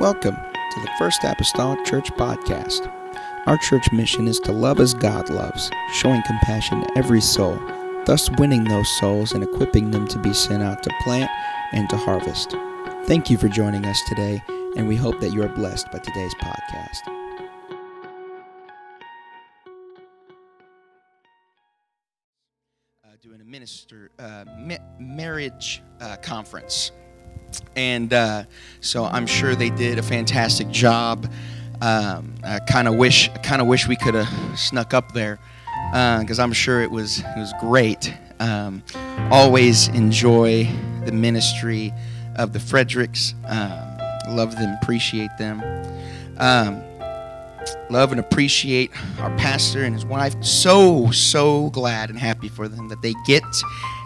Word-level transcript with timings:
Welcome 0.00 0.36
to 0.36 0.80
the 0.80 0.90
First 0.98 1.24
Apostolic 1.24 1.84
Church 1.84 2.10
Podcast. 2.12 2.90
Our 3.44 3.58
church 3.58 3.92
mission 3.92 4.28
is 4.28 4.40
to 4.40 4.50
love 4.50 4.80
as 4.80 4.94
God 4.94 5.28
loves, 5.28 5.70
showing 5.92 6.22
compassion 6.22 6.80
to 6.80 6.96
every 6.96 7.20
soul, 7.20 7.60
thus 8.06 8.30
winning 8.38 8.64
those 8.64 8.88
souls 8.98 9.32
and 9.32 9.44
equipping 9.44 9.90
them 9.90 10.08
to 10.08 10.18
be 10.18 10.32
sent 10.32 10.62
out 10.62 10.82
to 10.84 10.90
plant 11.02 11.30
and 11.72 11.86
to 11.90 11.98
harvest. 11.98 12.56
Thank 13.04 13.28
you 13.28 13.36
for 13.36 13.48
joining 13.48 13.84
us 13.84 14.00
today, 14.08 14.42
and 14.74 14.88
we 14.88 14.96
hope 14.96 15.20
that 15.20 15.34
you 15.34 15.42
are 15.42 15.50
blessed 15.50 15.92
by 15.92 15.98
today's 15.98 16.34
podcast. 16.36 17.06
Uh, 23.04 23.16
doing 23.20 23.42
a 23.42 23.44
minister 23.44 24.10
uh, 24.18 24.46
ma- 24.56 24.76
marriage 24.98 25.82
uh, 26.00 26.16
conference 26.22 26.92
and 27.76 28.12
uh, 28.12 28.44
so 28.80 29.04
I'm 29.04 29.26
sure 29.26 29.54
they 29.54 29.70
did 29.70 29.98
a 29.98 30.02
fantastic 30.02 30.70
job. 30.70 31.30
Um, 31.80 32.34
I 32.44 32.58
kind 32.60 32.88
of 32.88 32.96
wish, 32.96 33.30
kind 33.42 33.62
of 33.62 33.68
wish 33.68 33.88
we 33.88 33.96
could 33.96 34.14
have 34.14 34.58
snuck 34.58 34.92
up 34.92 35.12
there 35.12 35.38
because 35.92 36.38
I'm 36.38 36.52
sure 36.52 36.82
it 36.82 36.90
was 36.90 37.20
it 37.20 37.38
was 37.38 37.52
great. 37.60 38.14
Um, 38.38 38.82
always 39.30 39.88
enjoy 39.88 40.68
the 41.04 41.12
ministry 41.12 41.92
of 42.36 42.52
the 42.52 42.60
Fredericks. 42.60 43.34
Um, 43.46 43.98
love 44.28 44.56
them, 44.56 44.76
appreciate 44.82 45.30
them. 45.38 45.62
Um, 46.38 46.82
love 47.90 48.12
and 48.12 48.20
appreciate 48.20 48.90
our 49.20 49.34
pastor 49.36 49.84
and 49.84 49.94
his 49.94 50.06
wife. 50.06 50.34
So 50.42 51.10
so 51.10 51.70
glad 51.70 52.10
and 52.10 52.18
happy 52.18 52.48
for 52.48 52.68
them 52.68 52.88
that 52.88 53.02
they 53.02 53.14
get 53.26 53.42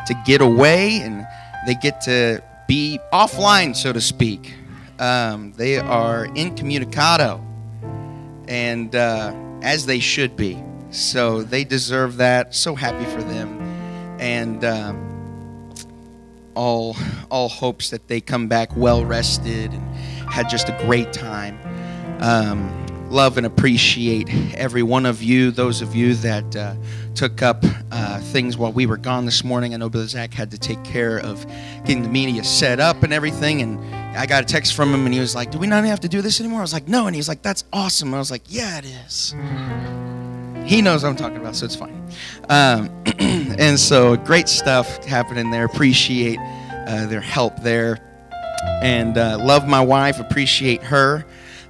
to 0.07 0.23
get 0.27 0.41
away 0.41 1.01
and 1.01 1.27
they 1.67 1.75
get 1.75 2.01
to 2.03 2.43
be 2.67 2.99
offline, 3.13 3.75
so 3.75 3.93
to 3.93 4.01
speak. 4.01 4.55
Um, 4.99 5.53
they 5.53 5.79
are 5.79 6.27
incommunicado, 6.35 7.41
and 8.49 8.95
uh, 8.95 9.35
as 9.63 9.87
they 9.87 9.99
should 9.99 10.37
be. 10.37 10.63
So 10.91 11.43
they 11.43 11.65
deserve 11.65 12.17
that. 12.19 12.55
So 12.55 12.75
happy 12.75 13.05
for 13.07 13.23
them, 13.23 13.61
and 14.21 14.65
um, 14.65 15.75
all 16.55 16.97
all 17.31 17.49
hopes 17.49 17.91
that 17.91 18.07
they 18.09 18.21
come 18.21 18.47
back 18.49 18.77
well 18.77 19.05
rested 19.05 19.73
and 19.73 19.97
had 20.31 20.49
just 20.49 20.69
a 20.69 20.79
great 20.87 21.13
time. 21.13 21.59
Um, 22.21 22.84
love 23.15 23.39
and 23.39 23.47
appreciate 23.47 24.29
every 24.55 24.83
one 24.83 25.07
of 25.07 25.23
you, 25.23 25.53
those 25.53 25.81
of 25.81 25.95
you 25.95 26.15
that 26.17 26.57
uh, 26.57 26.75
took 27.15 27.43
up 27.43 27.65
uh, 27.93 28.19
things 28.19 28.59
while 28.59 28.73
we 28.73 28.87
were 28.87 28.97
gone 28.97 29.25
this 29.25 29.45
morning. 29.45 29.73
I 29.73 29.77
know 29.77 29.89
Brother 29.89 30.09
Zach 30.09 30.35
had 30.35 30.51
to 30.51 30.59
take 30.59 30.83
care 30.83 31.19
of 31.19 31.47
getting 31.85 32.03
the 32.03 32.09
media 32.09 32.43
set 32.43 32.81
up 32.81 33.05
and 33.05 33.13
everything. 33.13 33.63
And 33.63 33.79
I 34.17 34.27
got 34.27 34.43
a 34.43 34.47
text 34.47 34.75
from 34.75 34.93
him 34.93 35.05
and 35.05 35.15
he 35.15 35.21
was 35.21 35.33
like, 35.33 35.53
Do 35.53 35.59
we 35.59 35.69
not 35.69 35.85
have 35.85 36.01
to 36.01 36.09
do 36.09 36.23
this 36.23 36.41
anymore? 36.41 36.59
I 36.59 36.63
was 36.63 36.73
like, 36.73 36.89
No. 36.89 37.07
And 37.07 37.15
he 37.15 37.21
was 37.21 37.29
like, 37.29 37.41
That's 37.41 37.63
awesome. 37.73 38.13
I 38.13 38.19
was 38.19 38.33
like, 38.33 38.43
Yeah, 38.49 38.79
it 38.79 38.85
is. 38.85 39.33
He 40.67 40.83
knows 40.83 41.05
what 41.05 41.11
I'm 41.11 41.17
talking 41.17 41.37
about, 41.37 41.55
so 41.55 41.67
it's 41.67 41.77
fine. 41.77 42.03
Um, 42.49 42.91
and 43.21 43.79
so 43.79 44.17
great 44.17 44.49
stuff 44.49 45.05
happening 45.05 45.51
there. 45.51 45.67
Appreciate 45.67 46.41
uh, 46.89 47.07
their 47.07 47.21
help 47.21 47.61
there. 47.61 48.01
And 48.83 49.17
uh, 49.19 49.39
love 49.41 49.69
my 49.69 49.81
wife, 49.81 50.19
appreciate 50.19 50.83
her. 50.83 51.25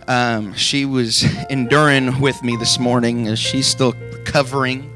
Um, 0.06 0.52
she 0.54 0.84
was 0.84 1.24
enduring 1.48 2.20
with 2.20 2.42
me 2.42 2.56
this 2.56 2.78
morning. 2.78 3.28
Uh, 3.28 3.36
she's 3.36 3.66
still 3.66 3.92
recovering 4.12 4.90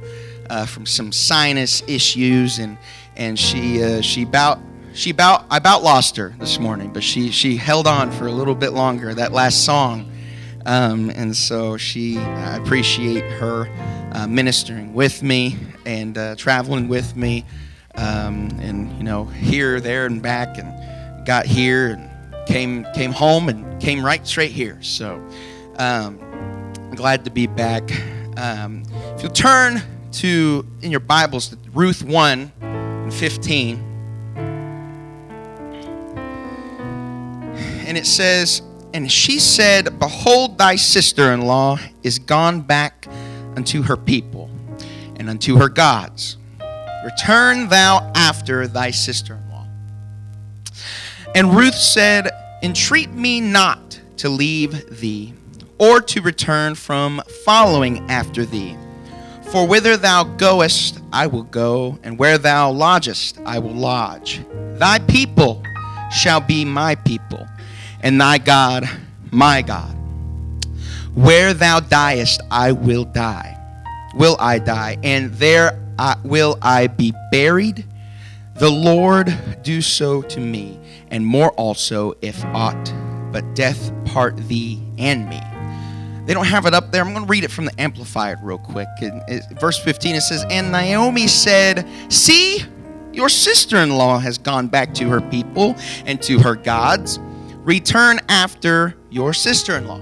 uh, 0.51 0.67
from 0.67 0.84
some 0.84 1.12
sinus 1.12 1.83
issues, 1.87 2.59
and 2.59 2.77
and 3.17 3.39
she 3.39 3.83
uh, 3.83 4.03
she 4.03 4.23
about 4.23 4.59
she 4.92 5.11
about 5.11 5.47
I 5.51 5.56
about 5.56 5.83
lost 5.83 6.17
her 6.17 6.34
this 6.39 6.59
morning, 6.59 6.92
but 6.92 7.03
she 7.03 7.31
she 7.31 7.56
held 7.56 7.86
on 7.86 8.11
for 8.11 8.27
a 8.27 8.33
little 8.33 8.55
bit 8.55 8.73
longer. 8.75 9.14
That 9.14 9.33
last 9.33 9.64
song, 9.64 10.12
um, 10.67 11.11
and 11.11 11.34
so 11.34 11.79
she 11.79 12.19
I 12.19 12.56
appreciate 12.56 13.25
her 13.33 13.69
uh, 14.12 14.27
ministering 14.27 14.92
with 14.92 15.23
me 15.23 15.56
and 15.86 16.18
uh, 16.18 16.36
traveling 16.36 16.86
with 16.89 17.17
me, 17.17 17.47
um, 17.95 18.51
and 18.61 18.95
you 18.98 19.05
know 19.05 19.24
here, 19.24 19.80
there, 19.80 20.05
and 20.05 20.20
back, 20.20 20.58
and 20.58 21.27
got 21.27 21.47
here 21.47 21.92
and 21.92 22.08
came 22.48 22.85
came 22.95 23.13
home 23.13 23.48
and 23.48 23.81
came 23.81 24.05
right 24.05 24.27
straight 24.27 24.53
here. 24.53 24.79
So 24.83 25.23
um, 25.77 26.19
glad 26.97 27.25
to 27.27 27.31
be 27.31 27.47
back. 27.47 27.85
Um, 28.36 28.83
if 29.14 29.23
you'll 29.23 29.33
turn 29.33 29.83
to 30.13 30.67
in 30.83 30.91
your 30.91 31.01
Bibles 31.01 31.55
Ruth 31.73 32.03
one 32.03 32.51
and 32.61 33.13
fifteen, 33.13 33.77
and 37.86 37.97
it 37.97 38.07
says, 38.07 38.63
"And 38.95 39.13
she 39.13 39.39
said, 39.39 39.98
Behold, 39.98 40.59
thy 40.59 40.77
sister-in-law 40.77 41.79
is 42.03 42.19
gone 42.19 42.63
back 42.63 43.07
unto 43.57 43.83
her 43.83 43.97
people 43.97 44.51
and 45.17 45.29
unto 45.29 45.57
her 45.57 45.69
gods. 45.69 46.39
Return 47.05 47.69
thou 47.69 48.11
after 48.15 48.67
thy 48.67 48.91
sister-in-law." 48.91 49.48
And 51.34 51.55
Ruth 51.55 51.74
said, 51.74 52.30
Entreat 52.62 53.11
me 53.12 53.40
not 53.40 54.00
to 54.16 54.28
leave 54.28 55.00
thee, 55.00 55.34
or 55.78 56.00
to 56.00 56.20
return 56.20 56.74
from 56.74 57.22
following 57.44 58.11
after 58.11 58.44
thee. 58.44 58.77
For 59.52 59.67
whither 59.67 59.96
thou 59.96 60.24
goest, 60.24 61.00
I 61.12 61.27
will 61.27 61.44
go, 61.44 61.98
and 62.02 62.18
where 62.18 62.38
thou 62.38 62.70
lodgest, 62.70 63.38
I 63.46 63.58
will 63.58 63.74
lodge. 63.74 64.40
Thy 64.78 64.98
people 64.98 65.62
shall 66.11 66.40
be 66.40 66.64
my 66.64 66.96
people, 66.96 67.46
and 68.00 68.20
thy 68.20 68.38
God 68.38 68.88
my 69.30 69.62
God. 69.62 69.94
Where 71.14 71.55
thou 71.55 71.80
diest, 71.80 72.40
I 72.50 72.72
will 72.72 73.05
die. 73.05 73.55
Will 74.14 74.36
I 74.40 74.58
die, 74.58 74.98
and 75.02 75.33
there 75.34 75.78
I, 75.98 76.17
will 76.24 76.58
I 76.61 76.88
be 76.88 77.12
buried? 77.30 77.84
The 78.56 78.70
Lord 78.70 79.36
do 79.62 79.80
so 79.80 80.22
to 80.22 80.40
me 80.40 80.78
and 81.11 81.24
more 81.24 81.51
also, 81.52 82.14
if 82.23 82.45
aught 82.46 82.92
but 83.33 83.55
death 83.55 83.92
part 84.05 84.36
thee 84.48 84.83
and 84.98 85.29
me. 85.29 85.41
They 86.27 86.35
don't 86.35 86.46
have 86.46 86.67
it 86.67 86.74
up 86.74 86.92
there. 86.92 87.02
I'm 87.02 87.13
going 87.13 87.24
to 87.24 87.30
read 87.30 87.45
it 87.45 87.51
from 87.51 87.64
the 87.64 87.80
Amplified 87.80 88.39
real 88.42 88.58
quick. 88.58 88.89
In, 89.01 89.23
verse 89.58 89.79
15, 89.79 90.14
it 90.14 90.20
says, 90.20 90.45
And 90.51 90.70
Naomi 90.70 91.27
said, 91.27 91.89
See, 92.11 92.63
your 93.13 93.29
sister 93.29 93.79
in 93.79 93.91
law 93.91 94.18
has 94.18 94.36
gone 94.36 94.68
back 94.68 94.92
to 94.95 95.08
her 95.08 95.20
people 95.20 95.74
and 96.05 96.20
to 96.23 96.39
her 96.41 96.55
gods. 96.55 97.18
Return 97.57 98.20
after 98.29 98.95
your 99.11 99.33
sister 99.33 99.77
in 99.77 99.86
law. 99.86 100.01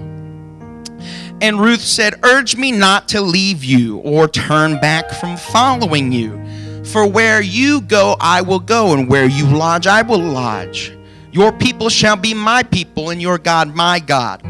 And 1.39 1.61
Ruth 1.61 1.81
said, 1.81 2.15
Urge 2.23 2.57
me 2.57 2.71
not 2.71 3.07
to 3.09 3.21
leave 3.21 3.63
you 3.63 3.99
or 3.99 4.27
turn 4.27 4.79
back 4.79 5.11
from 5.11 5.37
following 5.37 6.11
you. 6.11 6.43
For 6.83 7.07
where 7.07 7.41
you 7.41 7.81
go, 7.81 8.15
I 8.19 8.41
will 8.41 8.59
go, 8.59 8.93
and 8.93 9.09
where 9.09 9.25
you 9.27 9.45
lodge, 9.45 9.87
I 9.87 10.01
will 10.01 10.19
lodge. 10.19 10.96
Your 11.37 11.51
people 11.51 11.89
shall 11.89 12.15
be 12.15 12.33
my 12.33 12.63
people, 12.63 13.11
and 13.11 13.21
your 13.21 13.37
God 13.37 13.75
my 13.75 13.99
God. 13.99 14.41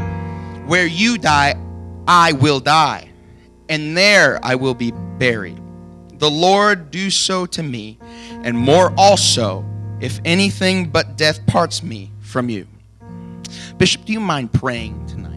Where 0.68 0.86
you 0.88 1.18
die, 1.18 1.56
I 2.08 2.32
will 2.32 2.62
die, 2.62 3.10
and 3.68 3.98
there 3.98 4.40
I 4.42 4.56
will 4.56 4.74
be 4.74 4.92
buried. 5.20 5.60
The 6.18 6.32
Lord 6.32 6.90
do 6.90 7.10
so 7.10 7.46
to 7.46 7.62
me, 7.62 8.00
and 8.42 8.58
more 8.58 8.94
also, 8.98 9.66
if 10.00 10.22
anything 10.24 10.88
but 10.88 11.18
death 11.18 11.46
parts 11.46 11.84
me 11.84 12.10
from 12.22 12.48
you. 12.48 12.66
Bishop, 13.78 14.06
do 14.06 14.14
you 14.14 14.22
mind 14.22 14.54
praying 14.54 15.08
tonight? 15.08 15.37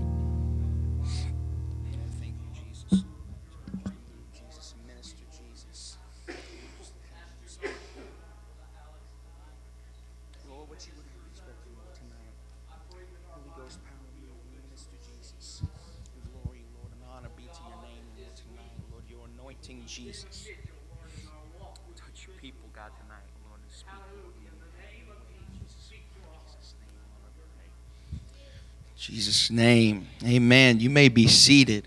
Jesus' 29.50 29.56
name. 29.56 30.06
Amen. 30.24 30.80
You 30.80 30.90
may 30.90 31.08
be 31.08 31.26
seated. 31.26 31.86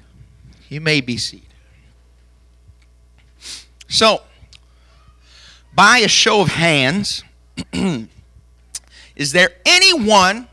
You 0.69 0.81
may 0.81 1.01
be 1.01 1.17
seated. 1.17 1.47
So, 3.87 4.21
by 5.73 5.99
a 5.99 6.07
show 6.07 6.41
of 6.41 6.49
hands, 6.49 7.23
is 9.15 9.31
there 9.31 9.51
anyone 9.65 10.47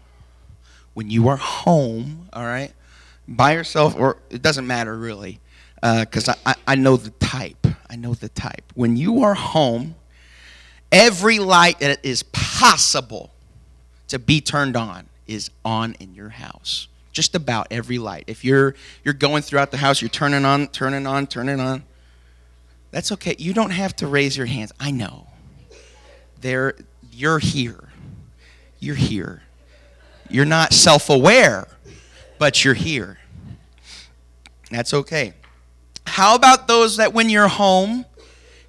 when 0.94 1.10
you 1.10 1.28
are 1.28 1.36
home, 1.36 2.28
all 2.32 2.44
right, 2.44 2.72
by 3.26 3.54
yourself, 3.54 3.96
or 3.96 4.18
it 4.30 4.42
doesn't 4.42 4.66
matter 4.66 4.96
really, 4.96 5.40
because 5.80 6.28
uh, 6.28 6.34
I, 6.46 6.54
I 6.66 6.74
know 6.76 6.96
the 6.96 7.10
type. 7.10 7.66
I 7.88 7.96
know 7.96 8.14
the 8.14 8.28
type. 8.28 8.72
When 8.74 8.96
you 8.96 9.22
are 9.22 9.34
home, 9.34 9.96
every 10.92 11.38
light 11.38 11.80
that 11.80 12.04
is 12.04 12.22
possible 12.22 13.30
to 14.08 14.18
be 14.18 14.40
turned 14.40 14.76
on 14.76 15.06
is 15.26 15.50
on 15.64 15.94
in 15.98 16.14
your 16.14 16.30
house. 16.30 16.88
Just 17.12 17.34
about 17.34 17.68
every 17.70 17.98
light. 17.98 18.24
If 18.26 18.44
you're 18.44 18.74
you're 19.04 19.14
going 19.14 19.42
throughout 19.42 19.70
the 19.70 19.78
house, 19.78 20.00
you're 20.00 20.08
turning 20.08 20.44
on, 20.44 20.68
turning 20.68 21.06
on, 21.06 21.26
turning 21.26 21.60
on. 21.60 21.84
That's 22.90 23.12
okay. 23.12 23.36
You 23.38 23.52
don't 23.52 23.70
have 23.70 23.94
to 23.96 24.06
raise 24.06 24.36
your 24.36 24.46
hands. 24.46 24.72
I 24.78 24.90
know. 24.90 25.26
There 26.40 26.74
you're 27.12 27.38
here. 27.38 27.88
You're 28.78 28.96
here. 28.96 29.42
You're 30.28 30.44
not 30.44 30.72
self-aware, 30.72 31.66
but 32.38 32.64
you're 32.64 32.74
here. 32.74 33.18
That's 34.70 34.94
okay. 34.94 35.34
How 36.06 36.34
about 36.34 36.68
those 36.68 36.96
that 36.96 37.12
when 37.12 37.28
you're 37.28 37.48
home, 37.48 38.06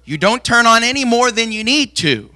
you 0.04 0.18
don't 0.18 0.44
turn 0.44 0.66
on 0.66 0.82
any 0.82 1.04
more 1.04 1.30
than 1.30 1.52
you 1.52 1.62
need 1.62 1.94
to? 1.96 2.30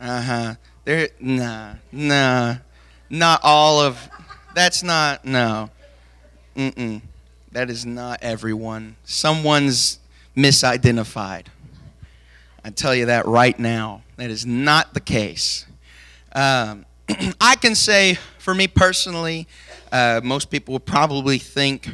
Uh 0.00 0.20
huh. 0.20 0.54
There, 0.84 1.08
nah, 1.20 1.74
nah, 1.90 2.56
not 3.08 3.40
all 3.42 3.80
of. 3.80 4.10
That's 4.56 4.82
not 4.82 5.26
no. 5.26 5.68
Mm-mm. 6.56 7.02
That 7.52 7.68
is 7.68 7.84
not 7.84 8.20
everyone. 8.22 8.96
Someone's 9.04 9.98
misidentified. 10.34 11.48
I 12.64 12.70
tell 12.70 12.94
you 12.94 13.04
that 13.04 13.26
right 13.26 13.58
now. 13.58 14.02
That 14.16 14.30
is 14.30 14.46
not 14.46 14.94
the 14.94 15.00
case. 15.00 15.66
Um, 16.34 16.86
I 17.38 17.56
can 17.56 17.74
say, 17.74 18.16
for 18.38 18.54
me 18.54 18.66
personally, 18.66 19.46
uh, 19.92 20.22
most 20.24 20.50
people 20.50 20.72
would 20.72 20.86
probably 20.86 21.36
think 21.36 21.90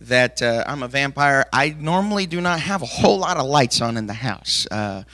that 0.00 0.42
uh, 0.42 0.64
I'm 0.66 0.82
a 0.82 0.88
vampire. 0.88 1.46
I 1.52 1.76
normally 1.78 2.26
do 2.26 2.40
not 2.40 2.58
have 2.58 2.82
a 2.82 2.86
whole 2.86 3.18
lot 3.18 3.36
of 3.36 3.46
lights 3.46 3.80
on 3.80 3.96
in 3.96 4.08
the 4.08 4.14
house, 4.14 4.66
uh, 4.72 5.04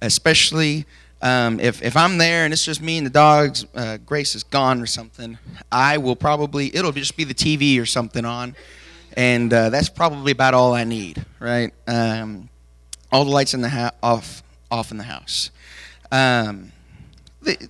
especially 0.00 0.86
um, 1.22 1.60
if, 1.60 1.82
if 1.82 1.96
I'm 1.96 2.18
there 2.18 2.44
and 2.44 2.52
it's 2.52 2.64
just 2.64 2.82
me 2.82 2.98
and 2.98 3.06
the 3.06 3.10
dogs, 3.10 3.64
uh, 3.74 3.98
Grace 3.98 4.34
is 4.34 4.44
gone 4.44 4.80
or 4.80 4.86
something, 4.86 5.38
I 5.72 5.98
will 5.98 6.16
probably, 6.16 6.74
it'll 6.74 6.92
just 6.92 7.16
be 7.16 7.24
the 7.24 7.34
TV 7.34 7.80
or 7.80 7.86
something 7.86 8.24
on. 8.24 8.54
And 9.16 9.52
uh, 9.52 9.70
that's 9.70 9.88
probably 9.88 10.32
about 10.32 10.52
all 10.54 10.74
I 10.74 10.84
need, 10.84 11.24
right? 11.40 11.72
Um, 11.86 12.48
all 13.10 13.24
the 13.24 13.30
lights 13.30 13.54
in 13.54 13.62
the 13.62 13.92
off, 14.02 14.42
off 14.70 14.90
in 14.90 14.98
the 14.98 15.04
house. 15.04 15.50
Um, 16.12 16.72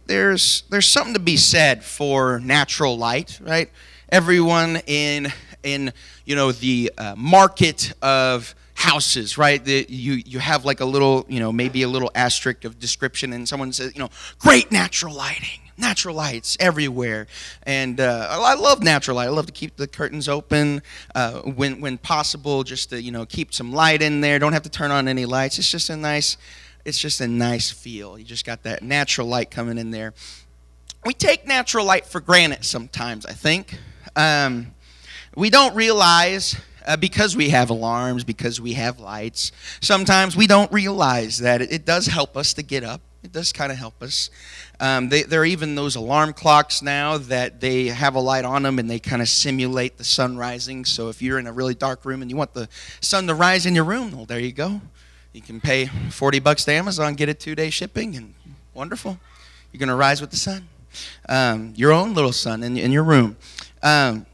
there's, 0.06 0.64
there's 0.70 0.88
something 0.88 1.14
to 1.14 1.20
be 1.20 1.36
said 1.36 1.84
for 1.84 2.40
natural 2.40 2.98
light, 2.98 3.38
right? 3.42 3.70
Everyone 4.10 4.76
in 4.86 5.32
in 5.66 5.92
you 6.24 6.36
know 6.36 6.52
the 6.52 6.92
uh, 6.96 7.14
market 7.16 7.92
of 8.00 8.54
houses, 8.76 9.38
right? 9.38 9.64
The, 9.64 9.86
you 9.88 10.22
you 10.26 10.38
have 10.38 10.64
like 10.64 10.80
a 10.80 10.84
little 10.84 11.24
you 11.28 11.40
know 11.40 11.50
maybe 11.50 11.82
a 11.82 11.88
little 11.88 12.10
asterisk 12.14 12.64
of 12.64 12.78
description, 12.78 13.32
and 13.32 13.48
someone 13.48 13.72
says 13.72 13.92
you 13.94 14.00
know 14.00 14.10
great 14.38 14.70
natural 14.70 15.14
lighting, 15.14 15.60
natural 15.78 16.14
lights 16.14 16.56
everywhere, 16.60 17.26
and 17.64 17.98
uh, 17.98 18.28
I 18.30 18.54
love 18.54 18.82
natural 18.82 19.16
light. 19.16 19.26
I 19.26 19.30
love 19.30 19.46
to 19.46 19.52
keep 19.52 19.76
the 19.76 19.88
curtains 19.88 20.28
open 20.28 20.82
uh, 21.14 21.40
when 21.40 21.80
when 21.80 21.98
possible, 21.98 22.62
just 22.62 22.90
to 22.90 23.00
you 23.00 23.10
know 23.10 23.24
keep 23.24 23.54
some 23.54 23.72
light 23.72 24.02
in 24.02 24.20
there. 24.20 24.38
Don't 24.38 24.52
have 24.52 24.62
to 24.62 24.70
turn 24.70 24.90
on 24.90 25.08
any 25.08 25.24
lights. 25.24 25.58
It's 25.58 25.70
just 25.70 25.88
a 25.90 25.96
nice 25.96 26.36
it's 26.84 26.98
just 26.98 27.20
a 27.20 27.26
nice 27.26 27.70
feel. 27.70 28.18
You 28.18 28.24
just 28.24 28.44
got 28.44 28.62
that 28.62 28.82
natural 28.82 29.26
light 29.26 29.50
coming 29.50 29.78
in 29.78 29.90
there. 29.90 30.14
We 31.04 31.14
take 31.14 31.46
natural 31.46 31.84
light 31.84 32.06
for 32.06 32.20
granted 32.20 32.64
sometimes, 32.64 33.26
I 33.26 33.32
think. 33.32 33.78
Um, 34.14 34.74
we 35.34 35.50
don't 35.50 35.74
realize 35.74 36.56
uh, 36.86 36.96
because 36.96 37.36
we 37.36 37.50
have 37.50 37.70
alarms, 37.70 38.24
because 38.24 38.60
we 38.60 38.74
have 38.74 39.00
lights, 39.00 39.52
sometimes 39.80 40.36
we 40.36 40.46
don't 40.46 40.70
realize 40.72 41.38
that 41.38 41.60
it, 41.60 41.72
it 41.72 41.84
does 41.84 42.06
help 42.06 42.36
us 42.36 42.54
to 42.54 42.62
get 42.62 42.84
up. 42.84 43.00
It 43.22 43.32
does 43.32 43.52
kind 43.52 43.72
of 43.72 43.78
help 43.78 44.00
us. 44.02 44.30
Um, 44.78 45.08
they, 45.08 45.24
there 45.24 45.40
are 45.40 45.46
even 45.46 45.74
those 45.74 45.96
alarm 45.96 46.32
clocks 46.32 46.80
now 46.80 47.18
that 47.18 47.60
they 47.60 47.86
have 47.86 48.14
a 48.14 48.20
light 48.20 48.44
on 48.44 48.62
them 48.62 48.78
and 48.78 48.88
they 48.88 49.00
kind 49.00 49.20
of 49.20 49.28
simulate 49.28 49.98
the 49.98 50.04
sun 50.04 50.36
rising. 50.36 50.84
So 50.84 51.08
if 51.08 51.20
you're 51.20 51.40
in 51.40 51.48
a 51.48 51.52
really 51.52 51.74
dark 51.74 52.04
room 52.04 52.22
and 52.22 52.30
you 52.30 52.36
want 52.36 52.54
the 52.54 52.68
sun 53.00 53.26
to 53.26 53.34
rise 53.34 53.66
in 53.66 53.74
your 53.74 53.84
room, 53.84 54.12
well, 54.12 54.26
there 54.26 54.38
you 54.38 54.52
go. 54.52 54.80
You 55.32 55.42
can 55.42 55.60
pay 55.60 55.86
40 55.86 56.38
bucks 56.38 56.64
to 56.66 56.72
Amazon, 56.72 57.14
get 57.14 57.28
it 57.28 57.40
two 57.40 57.56
day 57.56 57.68
shipping, 57.68 58.14
and 58.14 58.34
wonderful. 58.74 59.18
You're 59.72 59.80
going 59.80 59.88
to 59.88 59.96
rise 59.96 60.20
with 60.20 60.30
the 60.30 60.36
sun. 60.36 60.68
Um, 61.28 61.74
your 61.76 61.92
own 61.92 62.14
little 62.14 62.32
sun 62.32 62.62
in, 62.62 62.76
in 62.78 62.92
your 62.92 63.02
room. 63.02 63.36
Um, 63.82 64.24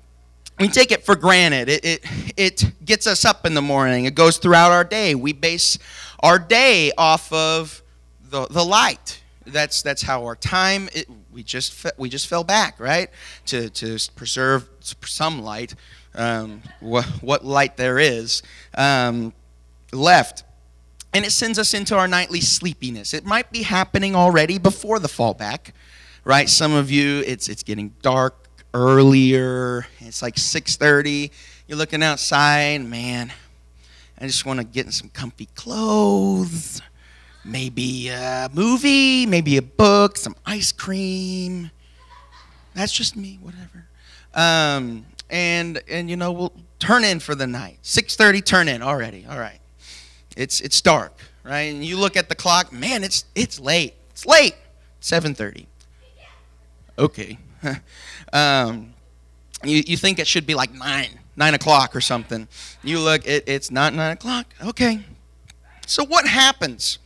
we 0.59 0.69
take 0.69 0.93
it 0.93 1.05
for 1.05 1.17
granted. 1.17 1.69
It, 1.69 1.85
it, 1.85 2.05
it 2.37 2.73
gets 2.85 3.07
us 3.07 3.25
up 3.25 3.47
in 3.47 3.55
the 3.55 3.63
morning. 3.63 4.05
It 4.05 4.15
goes 4.15 4.39
throughout 4.39 4.73
our 4.73 4.85
day. 4.85 5.15
We 5.15 5.33
base 5.33 5.79
our 6.21 6.39
day 6.39 6.93
off 6.97 7.33
of 7.33 7.83
the, 8.23 8.47
the 8.47 8.65
light. 8.65 9.21
That's, 9.47 9.83
that's 9.83 10.03
how 10.03 10.25
our 10.25 10.37
time, 10.37 10.89
it, 10.95 11.09
we, 11.33 11.43
just, 11.43 11.87
we 11.99 12.09
just 12.09 12.29
fell 12.29 12.45
back, 12.45 12.79
right? 12.79 13.11
To, 13.47 13.71
to 13.71 13.99
preserve 14.15 14.69
some 14.81 15.43
light, 15.43 15.75
um, 16.15 16.63
what, 16.81 17.07
what 17.23 17.45
light 17.45 17.77
there 17.77 17.99
is 17.99 18.43
um, 18.77 19.33
left. 19.93 20.45
And 21.13 21.25
it 21.25 21.33
sends 21.33 21.59
us 21.59 21.75
into 21.75 21.97
our 21.97 22.09
nightly 22.09 22.41
sleepiness. 22.41 23.13
It 23.13 23.25
might 23.25 23.51
be 23.51 23.63
happening 23.63 24.15
already 24.15 24.59
before 24.59 24.99
the 24.99 25.09
fallback, 25.09 25.73
right? 26.25 26.49
Some 26.49 26.73
of 26.73 26.91
you, 26.91 27.23
it's, 27.27 27.49
it's 27.49 27.63
getting 27.63 27.95
dark 28.01 28.42
earlier. 28.75 29.87
It's 30.01 30.23
like 30.23 30.37
6:30. 30.37 31.31
You're 31.67 31.79
looking 31.79 32.03
outside, 32.03 32.85
man. 32.85 33.33
I 34.19 34.27
just 34.27 34.47
want 34.47 34.61
to 34.61 34.65
get 34.65 34.87
in 34.87 34.93
some 34.93 35.09
comfy 35.09 35.47
clothes. 35.55 36.81
Maybe 37.45 38.09
a 38.09 38.49
movie, 38.53 39.27
maybe 39.27 39.57
a 39.57 39.63
book, 39.63 40.17
some 40.17 40.37
ice 40.47 40.71
cream. 40.71 41.71
That's 42.75 42.93
just 42.93 43.17
me, 43.17 43.39
whatever. 43.43 43.87
Um, 44.35 45.07
and 45.29 45.83
and 45.89 46.09
you 46.09 46.17
know 46.17 46.33
we'll 46.33 46.53
turn 46.79 47.05
in 47.05 47.21
for 47.21 47.35
the 47.35 47.47
night. 47.47 47.79
6:30, 47.83 48.45
turn 48.45 48.69
in 48.69 48.83
already. 48.83 49.27
All 49.29 49.39
right. 49.39 49.59
It's 50.37 50.61
it's 50.61 50.81
dark, 50.81 51.15
right? 51.43 51.73
And 51.73 51.85
you 51.85 51.97
look 51.99 52.17
at 52.17 52.29
the 52.29 52.35
clock, 52.35 52.73
man. 52.73 53.03
It's 53.05 53.25
it's 53.35 53.59
late. 53.59 53.95
It's 54.11 54.25
late. 54.25 54.55
7:30. 55.01 55.67
Okay. 56.99 57.39
um, 58.33 58.93
you, 59.65 59.83
you 59.87 59.97
think 59.97 60.19
it 60.19 60.27
should 60.27 60.47
be 60.47 60.55
like 60.55 60.73
9, 60.73 61.07
9 61.37 61.55
o'clock 61.55 61.95
or 61.95 62.01
something. 62.01 62.49
You 62.83 62.99
look, 63.01 63.27
it, 63.27 63.45
it's 63.47 63.71
not 63.71 63.95
9 63.95 64.13
o'clock. 64.13 64.47
Okay. 64.63 65.01
So 65.87 66.05
what 66.05 66.27
happens 66.27 66.99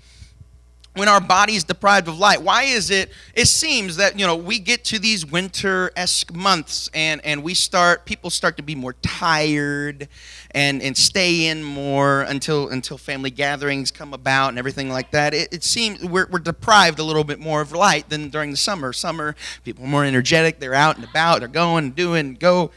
when 0.96 1.08
our 1.08 1.20
body 1.20 1.54
is 1.54 1.64
deprived 1.64 2.08
of 2.08 2.18
light? 2.18 2.40
Why 2.40 2.64
is 2.64 2.90
it 2.90 3.10
it 3.34 3.46
seems 3.46 3.96
that 3.96 4.18
you 4.18 4.26
know 4.26 4.34
we 4.34 4.58
get 4.58 4.84
to 4.86 4.98
these 4.98 5.24
winter-esque 5.24 6.34
months 6.34 6.90
and 6.94 7.20
and 7.24 7.42
we 7.42 7.54
start 7.54 8.06
people 8.06 8.30
start 8.30 8.56
to 8.56 8.62
be 8.62 8.74
more 8.74 8.94
tired 9.02 10.08
and 10.52 10.82
and 10.82 10.96
stay 10.96 11.46
in 11.46 11.62
more 11.62 12.22
until 12.22 12.68
until 12.70 12.96
family 12.96 13.30
gatherings 13.30 13.90
come 13.90 14.14
about 14.14 14.48
and 14.48 14.58
everything 14.58 14.88
like 14.88 15.10
that. 15.10 15.34
It, 15.34 15.52
it 15.52 15.64
seems 15.64 16.02
we're, 16.02 16.26
we're 16.30 16.38
deprived 16.38 16.98
a 16.98 17.04
little 17.04 17.24
bit 17.24 17.38
more 17.38 17.60
of 17.60 17.72
light 17.72 18.08
than 18.08 18.30
during 18.30 18.50
the 18.50 18.56
summer. 18.56 18.92
Summer 18.92 19.36
people 19.64 19.84
are 19.84 19.88
more 19.88 20.04
energetic. 20.04 20.58
They're 20.58 20.74
out 20.74 20.96
and 20.96 21.04
about. 21.04 21.40
They're 21.40 21.48
going 21.48 21.90
doing 21.90 22.34
go. 22.34 22.70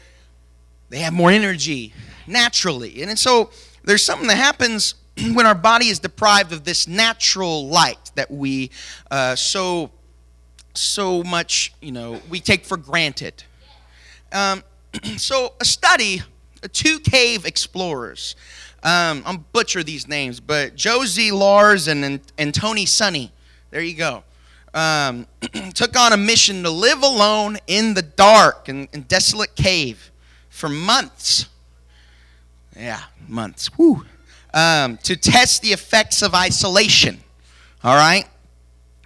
They 0.90 0.98
have 0.98 1.14
more 1.14 1.30
energy 1.30 1.94
naturally. 2.26 3.00
And, 3.00 3.10
and 3.10 3.18
so 3.18 3.50
there's 3.84 4.04
something 4.04 4.28
that 4.28 4.36
happens 4.36 4.94
when 5.32 5.46
our 5.46 5.54
body 5.54 5.86
is 5.86 5.98
deprived 5.98 6.52
of 6.52 6.64
this 6.64 6.86
natural 6.86 7.68
light 7.68 8.10
that 8.14 8.30
we 8.30 8.70
uh, 9.10 9.34
so 9.34 9.90
so 10.74 11.22
much 11.22 11.72
you 11.80 11.92
know 11.92 12.20
we 12.28 12.40
take 12.40 12.64
for 12.64 12.76
granted. 12.76 13.44
Um, 14.32 14.62
so 15.16 15.54
a 15.60 15.64
study 15.64 16.22
two 16.72 16.98
cave 17.00 17.46
explorers 17.46 18.36
um, 18.82 19.22
i'm 19.24 19.46
butcher 19.52 19.82
these 19.82 20.06
names 20.06 20.40
but 20.40 20.74
josie 20.74 21.30
lars 21.30 21.88
and, 21.88 22.20
and, 22.36 22.54
tony 22.54 22.84
sunny 22.84 23.32
there 23.70 23.80
you 23.80 23.94
go 23.94 24.22
um, 24.74 25.26
took 25.74 25.98
on 25.98 26.12
a 26.12 26.16
mission 26.16 26.62
to 26.64 26.70
live 26.70 27.02
alone 27.02 27.56
in 27.66 27.94
the 27.94 28.02
dark 28.02 28.68
and, 28.68 28.88
and 28.92 29.08
desolate 29.08 29.56
cave 29.56 30.12
for 30.48 30.68
months. 30.68 31.46
Yeah 32.76 33.00
months. 33.26 33.66
Whew 33.76 34.04
um, 34.54 34.96
to 34.98 35.16
test 35.16 35.62
the 35.62 35.68
effects 35.68 36.22
of 36.22 36.34
isolation, 36.34 37.20
all 37.82 37.96
right, 37.96 38.26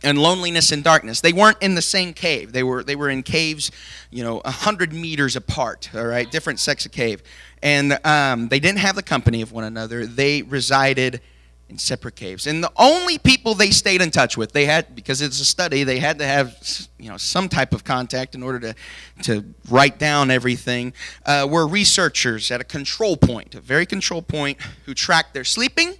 and 0.02 0.18
loneliness 0.18 0.72
and 0.72 0.84
darkness. 0.84 1.20
They 1.20 1.32
weren't 1.32 1.58
in 1.60 1.74
the 1.74 1.82
same 1.82 2.12
cave. 2.12 2.52
They 2.52 2.62
were 2.62 2.82
they 2.82 2.96
were 2.96 3.10
in 3.10 3.22
caves, 3.22 3.70
you 4.10 4.22
know, 4.22 4.40
a 4.44 4.50
hundred 4.50 4.92
meters 4.92 5.36
apart. 5.36 5.90
All 5.94 6.06
right, 6.06 6.30
different 6.30 6.60
sex 6.60 6.86
of 6.86 6.92
cave, 6.92 7.22
and 7.62 7.98
um, 8.04 8.48
they 8.48 8.60
didn't 8.60 8.78
have 8.78 8.96
the 8.96 9.02
company 9.02 9.42
of 9.42 9.52
one 9.52 9.64
another. 9.64 10.06
They 10.06 10.42
resided 10.42 11.20
in 11.68 11.78
separate 11.78 12.14
caves. 12.14 12.46
And 12.46 12.62
the 12.62 12.70
only 12.76 13.18
people 13.18 13.54
they 13.54 13.70
stayed 13.70 14.02
in 14.02 14.10
touch 14.10 14.36
with, 14.36 14.52
they 14.52 14.66
had, 14.66 14.94
because 14.94 15.20
it's 15.22 15.40
a 15.40 15.44
study, 15.44 15.82
they 15.82 15.98
had 15.98 16.18
to 16.18 16.26
have, 16.26 16.56
you 16.98 17.08
know, 17.08 17.16
some 17.16 17.48
type 17.48 17.72
of 17.72 17.84
contact 17.84 18.34
in 18.34 18.42
order 18.42 18.60
to, 18.60 18.74
to 19.22 19.44
write 19.70 19.98
down 19.98 20.30
everything, 20.30 20.92
uh, 21.26 21.46
were 21.50 21.66
researchers 21.66 22.50
at 22.50 22.60
a 22.60 22.64
control 22.64 23.16
point, 23.16 23.54
a 23.54 23.60
very 23.60 23.86
control 23.86 24.22
point, 24.22 24.58
who 24.84 24.94
tracked 24.94 25.32
their 25.32 25.44
sleeping 25.44 25.94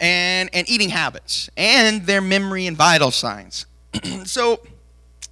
and, 0.00 0.50
and 0.52 0.68
eating 0.68 0.90
habits 0.90 1.50
and 1.56 2.06
their 2.06 2.20
memory 2.20 2.66
and 2.66 2.76
vital 2.76 3.10
signs. 3.10 3.66
so 4.24 4.60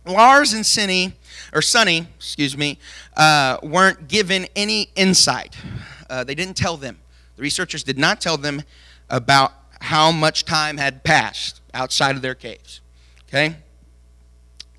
Lars 0.07 0.53
and 0.53 0.65
Sunny, 0.65 1.15
or 1.53 1.63
Sunny, 1.63 2.07
excuse 2.17 2.57
me, 2.57 2.79
uh, 3.17 3.59
weren't 3.63 4.09
given 4.09 4.47
any 4.55 4.91
insight. 4.95 5.57
Uh, 6.11 6.23
they 6.23 6.35
didn't 6.35 6.57
tell 6.57 6.77
them. 6.77 6.99
The 7.37 7.43
researchers 7.43 7.83
did 7.83 7.99
not 7.99 8.21
tell 8.21 8.37
them 8.37 8.63
about 9.11 9.53
how 9.81 10.11
much 10.11 10.45
time 10.45 10.79
had 10.79 11.05
passed 11.05 11.61
outside 11.73 12.17
of 12.17 12.23
their 12.23 12.35
caves. 12.35 12.81
Okay? 13.29 13.57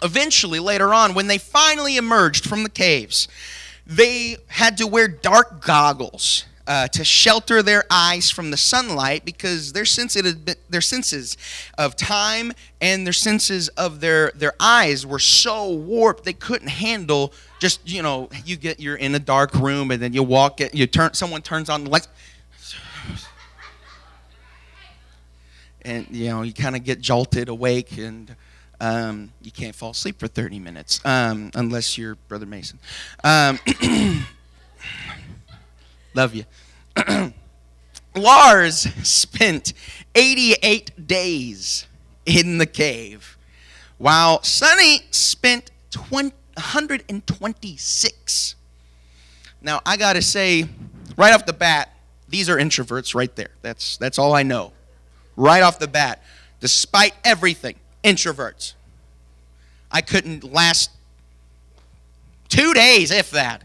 Eventually, 0.01 0.60
later 0.60 0.94
on, 0.94 1.13
when 1.13 1.27
they 1.27 1.38
finally 1.38 1.98
emerged 1.98 2.46
from 2.46 2.63
the 2.63 2.70
caves, 2.70 3.27
they 3.86 4.38
had 4.48 4.77
to 4.77 4.88
wear 4.88 5.08
dark 5.08 5.63
goggles 5.63 6.46
uh, 6.67 6.88
to 6.88 7.03
shelter 7.03 7.62
their 7.62 7.84
eyes 7.89 8.32
from 8.32 8.51
the 8.51 8.58
sunlight 8.58 9.24
because 9.24 9.74
their 9.74 9.86
sensitive, 9.86 10.38
their 10.70 10.82
senses 10.82 11.38
of 11.77 11.96
time 11.96 12.51
and 12.82 13.05
their 13.05 13.13
senses 13.13 13.67
of 13.70 14.00
their 14.01 14.32
their 14.36 14.53
eyes 14.60 15.05
were 15.05 15.20
so 15.20 15.70
warped 15.72 16.24
they 16.24 16.34
couldn't 16.34 16.70
handle 16.70 17.32
just 17.60 17.88
you 17.88 18.01
know 18.01 18.29
you 18.44 18.55
get 18.55 18.79
you're 18.79 18.96
in 18.96 19.13
a 19.13 19.20
dark 19.20 19.53
room 19.53 19.91
and 19.91 20.01
then 20.01 20.13
you 20.13 20.24
walk 20.24 20.60
it 20.60 20.74
you 20.74 20.88
turn 20.88 21.13
someone 21.13 21.41
turns 21.41 21.70
on 21.70 21.84
the 21.84 21.89
lights 21.89 22.08
and 25.86 26.08
you 26.12 26.27
know 26.27 26.42
you 26.42 26.54
kind 26.54 26.75
of 26.75 26.84
get 26.84 27.00
jolted 27.00 27.48
awake 27.48 27.98
and 27.98 28.36
um, 28.82 29.32
you 29.42 29.51
can't 29.51 29.74
fall 29.74 29.92
asleep 29.92 30.20
for 30.20 30.27
30 30.27 30.60
minutes 30.60 31.00
um, 31.06 31.50
unless 31.56 31.98
you're 31.98 32.15
brother 32.27 32.46
mason. 32.46 32.77
Um, 33.24 33.58
love 36.13 36.36
you 36.36 36.44
lars 38.15 38.80
spent 39.08 39.74
88 40.13 41.08
days 41.08 41.88
in 42.25 42.58
the 42.58 42.65
cave 42.65 43.38
while 43.98 44.44
sonny 44.44 45.04
spent 45.12 45.72
20, 45.92 46.32
126 46.56 48.56
now 49.62 49.80
i 49.86 49.96
gotta 49.96 50.22
say 50.22 50.68
right 51.18 51.34
off 51.34 51.46
the 51.46 51.54
bat 51.54 51.96
these 52.27 52.50
are 52.50 52.58
introverts 52.58 53.13
right 53.13 53.34
there. 53.36 53.51
That's 53.62 53.98
that's 53.98 54.18
all 54.18 54.34
i 54.34 54.44
know 54.44 54.74
right 55.36 55.62
off 55.62 55.80
the 55.80 55.88
bat, 55.88 56.22
despite 56.60 57.13
everything, 57.24 57.75
introverts. 58.04 58.74
I 59.92 60.01
couldn't 60.01 60.44
last 60.44 60.92
two 62.50 62.74
days, 62.74 63.12
if 63.12 63.32
that. 63.32 63.63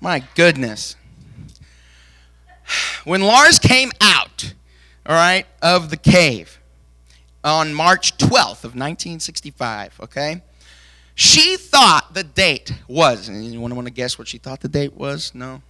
My 0.00 0.22
goodness. 0.34 0.96
When 3.04 3.22
Lars 3.22 3.58
came 3.58 3.90
out, 4.00 4.54
all 5.06 5.14
right, 5.14 5.46
of 5.60 5.90
the 5.90 5.96
cave 5.96 6.60
on 7.42 7.74
March 7.74 8.16
12th 8.18 8.64
of 8.64 8.74
1965, 8.74 10.00
okay, 10.00 10.42
she 11.14 11.56
thought 11.56 12.14
the 12.14 12.22
date 12.22 12.72
was, 12.88 13.28
anyone 13.28 13.74
want 13.74 13.86
to 13.86 13.92
guess 13.92 14.18
what 14.18 14.28
she 14.28 14.38
thought 14.38 14.60
the 14.60 14.68
date 14.68 14.94
was? 14.94 15.34
No? 15.34 15.62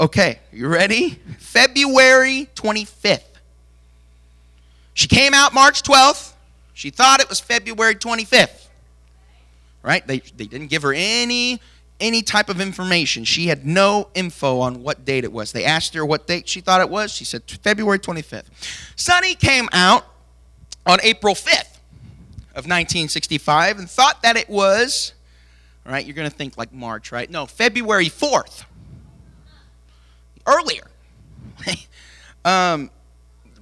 Okay, 0.00 0.38
you 0.52 0.68
ready? 0.68 1.20
February 1.38 2.48
25th. 2.54 3.31
She 4.94 5.08
came 5.08 5.34
out 5.34 5.54
March 5.54 5.82
12th. 5.82 6.32
She 6.74 6.90
thought 6.90 7.20
it 7.20 7.28
was 7.28 7.40
February 7.40 7.94
25th. 7.94 8.68
Right? 9.82 10.06
They, 10.06 10.18
they 10.18 10.46
didn't 10.46 10.68
give 10.68 10.82
her 10.82 10.92
any 10.94 11.60
any 12.02 12.20
type 12.20 12.48
of 12.48 12.60
information. 12.60 13.22
She 13.22 13.46
had 13.46 13.64
no 13.64 14.08
info 14.14 14.58
on 14.58 14.82
what 14.82 15.04
date 15.04 15.22
it 15.22 15.32
was. 15.32 15.52
They 15.52 15.64
asked 15.64 15.94
her 15.94 16.04
what 16.04 16.26
date 16.26 16.48
she 16.48 16.60
thought 16.60 16.80
it 16.80 16.90
was. 16.90 17.12
She 17.12 17.24
said 17.24 17.44
February 17.62 18.00
25th. 18.00 18.46
Sonny 18.96 19.36
came 19.36 19.68
out 19.72 20.04
on 20.84 20.98
April 21.04 21.34
5th 21.34 21.78
of 22.54 22.66
1965 22.66 23.78
and 23.78 23.88
thought 23.88 24.20
that 24.22 24.36
it 24.36 24.50
was, 24.50 25.14
all 25.86 25.92
right, 25.92 26.04
you're 26.04 26.16
going 26.16 26.28
to 26.28 26.36
think 26.36 26.58
like 26.58 26.72
March, 26.72 27.12
right? 27.12 27.30
No, 27.30 27.46
February 27.46 28.06
4th. 28.06 28.64
Earlier. 30.44 30.88
um, 32.44 32.90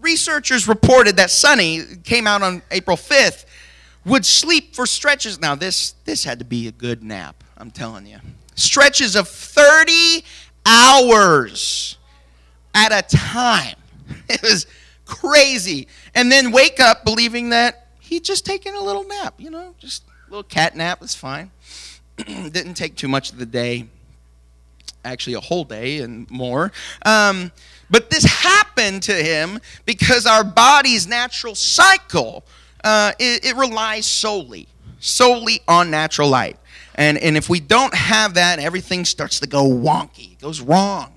researchers 0.00 0.66
reported 0.66 1.16
that 1.16 1.30
Sonny 1.30 1.82
came 2.04 2.26
out 2.26 2.42
on 2.42 2.62
April 2.70 2.96
5th 2.96 3.44
would 4.04 4.24
sleep 4.24 4.74
for 4.74 4.86
stretches. 4.86 5.40
Now, 5.40 5.54
this, 5.54 5.92
this 6.04 6.24
had 6.24 6.38
to 6.38 6.44
be 6.44 6.66
a 6.68 6.72
good 6.72 7.02
nap, 7.02 7.44
I'm 7.56 7.70
telling 7.70 8.06
you. 8.06 8.18
Stretches 8.54 9.14
of 9.14 9.28
30 9.28 10.24
hours 10.66 11.98
at 12.74 12.92
a 12.92 13.16
time. 13.16 13.76
It 14.28 14.42
was 14.42 14.66
crazy. 15.06 15.88
And 16.14 16.30
then 16.30 16.50
wake 16.50 16.80
up 16.80 17.04
believing 17.04 17.50
that 17.50 17.86
he'd 18.00 18.24
just 18.24 18.44
taken 18.44 18.74
a 18.74 18.80
little 18.80 19.04
nap, 19.04 19.34
you 19.38 19.50
know, 19.50 19.74
just 19.78 20.04
a 20.26 20.30
little 20.30 20.42
cat 20.42 20.76
nap, 20.76 21.00
was 21.00 21.14
fine. 21.14 21.50
Didn't 22.16 22.74
take 22.74 22.96
too 22.96 23.08
much 23.08 23.30
of 23.30 23.38
the 23.38 23.46
day, 23.46 23.86
actually, 25.04 25.34
a 25.34 25.40
whole 25.40 25.64
day 25.64 25.98
and 26.00 26.28
more. 26.30 26.72
Um, 27.06 27.52
but 27.90 28.10
this 28.10 28.24
happened 28.24 29.02
to 29.04 29.14
him 29.14 29.58
because 29.84 30.26
our 30.26 30.44
body's 30.44 31.06
natural 31.06 31.54
cycle, 31.54 32.44
uh, 32.84 33.12
it, 33.18 33.44
it 33.44 33.56
relies 33.56 34.06
solely, 34.06 34.68
solely 35.00 35.60
on 35.66 35.90
natural 35.90 36.28
light. 36.28 36.56
And, 36.94 37.18
and 37.18 37.36
if 37.36 37.48
we 37.48 37.60
don't 37.60 37.94
have 37.94 38.34
that, 38.34 38.58
everything 38.58 39.04
starts 39.04 39.40
to 39.40 39.46
go 39.46 39.64
wonky, 39.64 40.32
it 40.32 40.40
goes 40.40 40.60
wrong. 40.60 41.14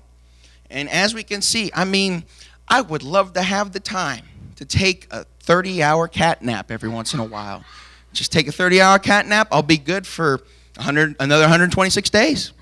And 0.70 0.88
as 0.88 1.14
we 1.14 1.22
can 1.22 1.42
see, 1.42 1.70
I 1.74 1.84
mean, 1.84 2.24
I 2.66 2.80
would 2.80 3.02
love 3.02 3.34
to 3.34 3.42
have 3.42 3.72
the 3.72 3.80
time 3.80 4.24
to 4.56 4.64
take 4.64 5.06
a 5.10 5.24
30 5.40 5.82
hour 5.82 6.08
cat 6.08 6.42
nap 6.42 6.70
every 6.70 6.88
once 6.88 7.14
in 7.14 7.20
a 7.20 7.24
while. 7.24 7.64
Just 8.12 8.32
take 8.32 8.48
a 8.48 8.52
30 8.52 8.80
hour 8.80 8.98
cat 8.98 9.26
nap, 9.26 9.48
I'll 9.52 9.62
be 9.62 9.78
good 9.78 10.06
for 10.06 10.40
100, 10.76 11.16
another 11.20 11.42
126 11.42 12.10
days. 12.10 12.52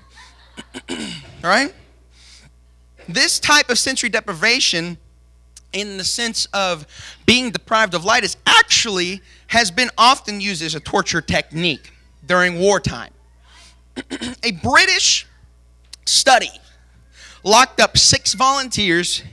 All 0.89 0.97
right? 1.43 1.73
This 3.07 3.39
type 3.39 3.69
of 3.69 3.77
sensory 3.77 4.09
deprivation, 4.09 4.97
in 5.71 5.97
the 5.97 6.03
sense 6.03 6.45
of 6.53 6.85
being 7.25 7.51
deprived 7.51 7.93
of 7.93 8.05
light, 8.05 8.23
is 8.23 8.37
actually 8.45 9.21
has 9.47 9.71
been 9.71 9.89
often 9.97 10.41
used 10.41 10.61
as 10.61 10.75
a 10.75 10.79
torture 10.79 11.21
technique 11.21 11.91
during 12.25 12.59
wartime. 12.59 13.11
a 14.43 14.51
British 14.63 15.27
study 16.05 16.49
locked 17.43 17.79
up 17.79 17.97
six 17.97 18.33
volunteers 18.33 19.23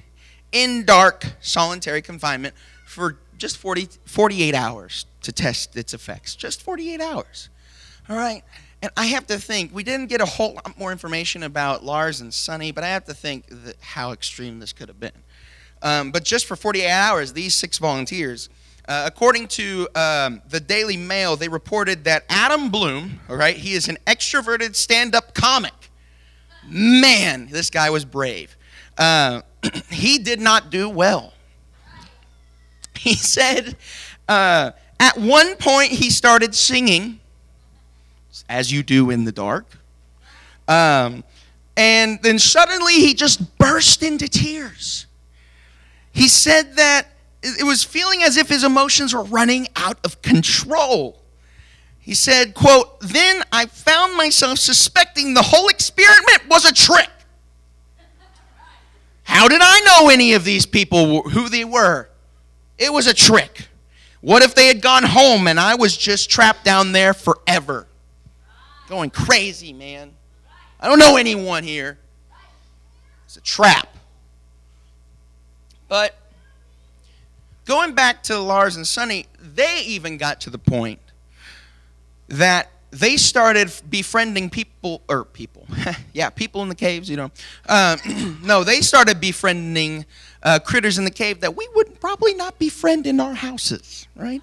in 0.53 0.85
dark 0.85 1.25
solitary 1.41 2.03
confinement 2.03 2.55
for 2.87 3.19
just 3.39 3.57
40, 3.57 3.89
48 4.05 4.55
hours 4.55 5.07
to 5.23 5.33
test 5.33 5.77
its 5.77 5.95
effects. 5.95 6.35
Just 6.35 6.63
48 6.63 7.01
hours. 7.01 7.49
All 8.09 8.17
right? 8.17 8.43
And 8.83 8.91
I 8.97 9.07
have 9.07 9.27
to 9.27 9.39
think, 9.39 9.75
we 9.75 9.83
didn't 9.83 10.07
get 10.07 10.21
a 10.21 10.27
whole 10.27 10.55
lot 10.55 10.79
more 10.79 10.91
information 10.91 11.43
about 11.43 11.85
Lars 11.85 12.21
and 12.21 12.33
Sonny, 12.33 12.73
but 12.73 12.83
I 12.83 12.89
have 12.89 13.05
to 13.07 13.15
think 13.15 13.45
how 13.81 14.13
extreme 14.13 14.59
this 14.59 14.73
could 14.73 14.89
have 14.89 14.99
been. 14.99 15.13
Um, 15.83 16.11
but 16.13 16.25
just 16.25 16.47
for 16.47 16.57
48 16.57 16.89
hours, 16.89 17.33
these 17.33 17.55
six 17.55 17.79
volunteers, 17.79 18.49
uh, 18.89 19.05
according 19.07 19.49
to 19.49 19.89
um, 19.95 20.43
the 20.49 20.61
Daily 20.61 20.97
Mail, 20.97 21.37
they 21.37 21.49
reported 21.49 22.05
that 22.05 22.25
Adam 22.29 22.71
Bloom, 22.71 23.21
all 23.29 23.37
right, 23.37 23.57
he 23.57 23.75
is 23.75 23.89
an 23.89 23.99
extroverted 24.07 24.75
stand 24.75 25.15
up 25.15 25.35
comic. 25.35 25.73
Man, 26.67 27.49
this 27.51 27.71
guy 27.71 27.91
was 27.91 28.05
brave. 28.05 28.57
Uh, 28.97 29.43
he 29.91 30.19
did 30.19 30.41
not 30.41 30.71
do 30.71 30.89
well. 30.89 31.35
He 32.97 33.15
said 33.15 33.77
uh, 34.29 34.73
at 34.99 35.17
one 35.17 35.57
point 35.57 35.93
he 35.93 36.11
started 36.11 36.55
singing 36.55 37.20
as 38.51 38.71
you 38.71 38.83
do 38.83 39.11
in 39.11 39.25
the 39.25 39.33
dark. 39.33 39.65
Um, 40.69 41.25
and 41.77 42.21
then 42.23 42.39
suddenly 42.39 42.95
he 42.95 43.15
just 43.15 43.57
burst 43.57 44.03
into 44.03 44.29
tears. 44.29 45.07
He 46.13 46.29
said 46.29 46.77
that 46.77 47.07
it 47.43 47.65
was 47.65 47.85
feeling 47.85 48.23
as 48.23 48.37
if 48.37 48.49
his 48.49 48.65
emotions 48.65 49.15
were 49.15 49.23
running 49.23 49.69
out 49.77 49.99
of 50.05 50.21
control. 50.21 51.23
He 52.01 52.13
said, 52.13 52.55
quote, 52.55 53.01
then 53.01 53.43
I 53.53 53.67
found 53.67 54.17
myself 54.17 54.59
suspecting 54.59 55.33
the 55.33 55.43
whole 55.43 55.69
experiment 55.69 56.49
was 56.49 56.65
a 56.65 56.73
trick. 56.73 57.09
How 59.23 59.47
did 59.47 59.61
I 59.63 59.81
know 59.81 60.11
any 60.11 60.35
of 60.35 60.43
these 60.45 60.67
people 60.67 61.23
who 61.23 61.49
they 61.49 61.65
were? 61.65 62.09
It 62.79 62.93
was 62.93 63.07
a 63.07 63.15
trick. 63.15 63.69
What 64.21 64.43
if 64.43 64.57
they 64.57 64.67
had 64.67 64.83
gone 64.83 65.05
home 65.05 65.47
and 65.47 65.61
I 65.61 65.77
was 65.77 65.97
just 65.97 66.29
trapped 66.29 66.65
down 66.65 66.93
there 66.93 67.15
forever? 67.15 67.87
Going 68.91 69.09
crazy, 69.09 69.73
man. 69.73 70.11
I 70.81 70.89
don't 70.89 70.99
know 70.99 71.17
anyone 71.17 71.63
here. 71.63 71.97
It's 73.25 73.37
a 73.37 73.41
trap. 73.41 73.89
But 75.89 76.17
going 77.67 77.95
back 77.95 78.25
to 78.25 78.39
Lars 78.41 78.75
and 78.75 78.85
Sonny, 78.85 79.27
they 79.41 79.83
even 79.87 80.19
got 80.19 80.41
to 80.43 80.51
the 80.51 80.59
point 80.59 80.99
that 82.27 82.71
they 82.91 83.17
started 83.17 83.73
befriending 83.89 84.51
people, 84.51 85.03
or 85.09 85.25
people, 85.25 85.69
yeah, 86.13 86.29
people 86.29 86.61
in 86.63 86.69
the 86.69 86.75
caves, 86.75 87.09
you 87.09 87.17
know. 87.17 87.31
Um, 87.69 88.41
no, 88.43 88.65
they 88.65 88.81
started 88.81 89.21
befriending 89.21 90.05
uh, 90.43 90.59
critters 90.59 90.99
in 90.99 91.05
the 91.05 91.13
cave 91.13 91.41
that 91.41 91.57
we 91.57 91.69
would 91.77 92.01
probably 92.01 92.35
not 92.35 92.59
befriend 92.59 93.07
in 93.07 93.21
our 93.21 93.35
houses, 93.35 94.09
right? 94.17 94.43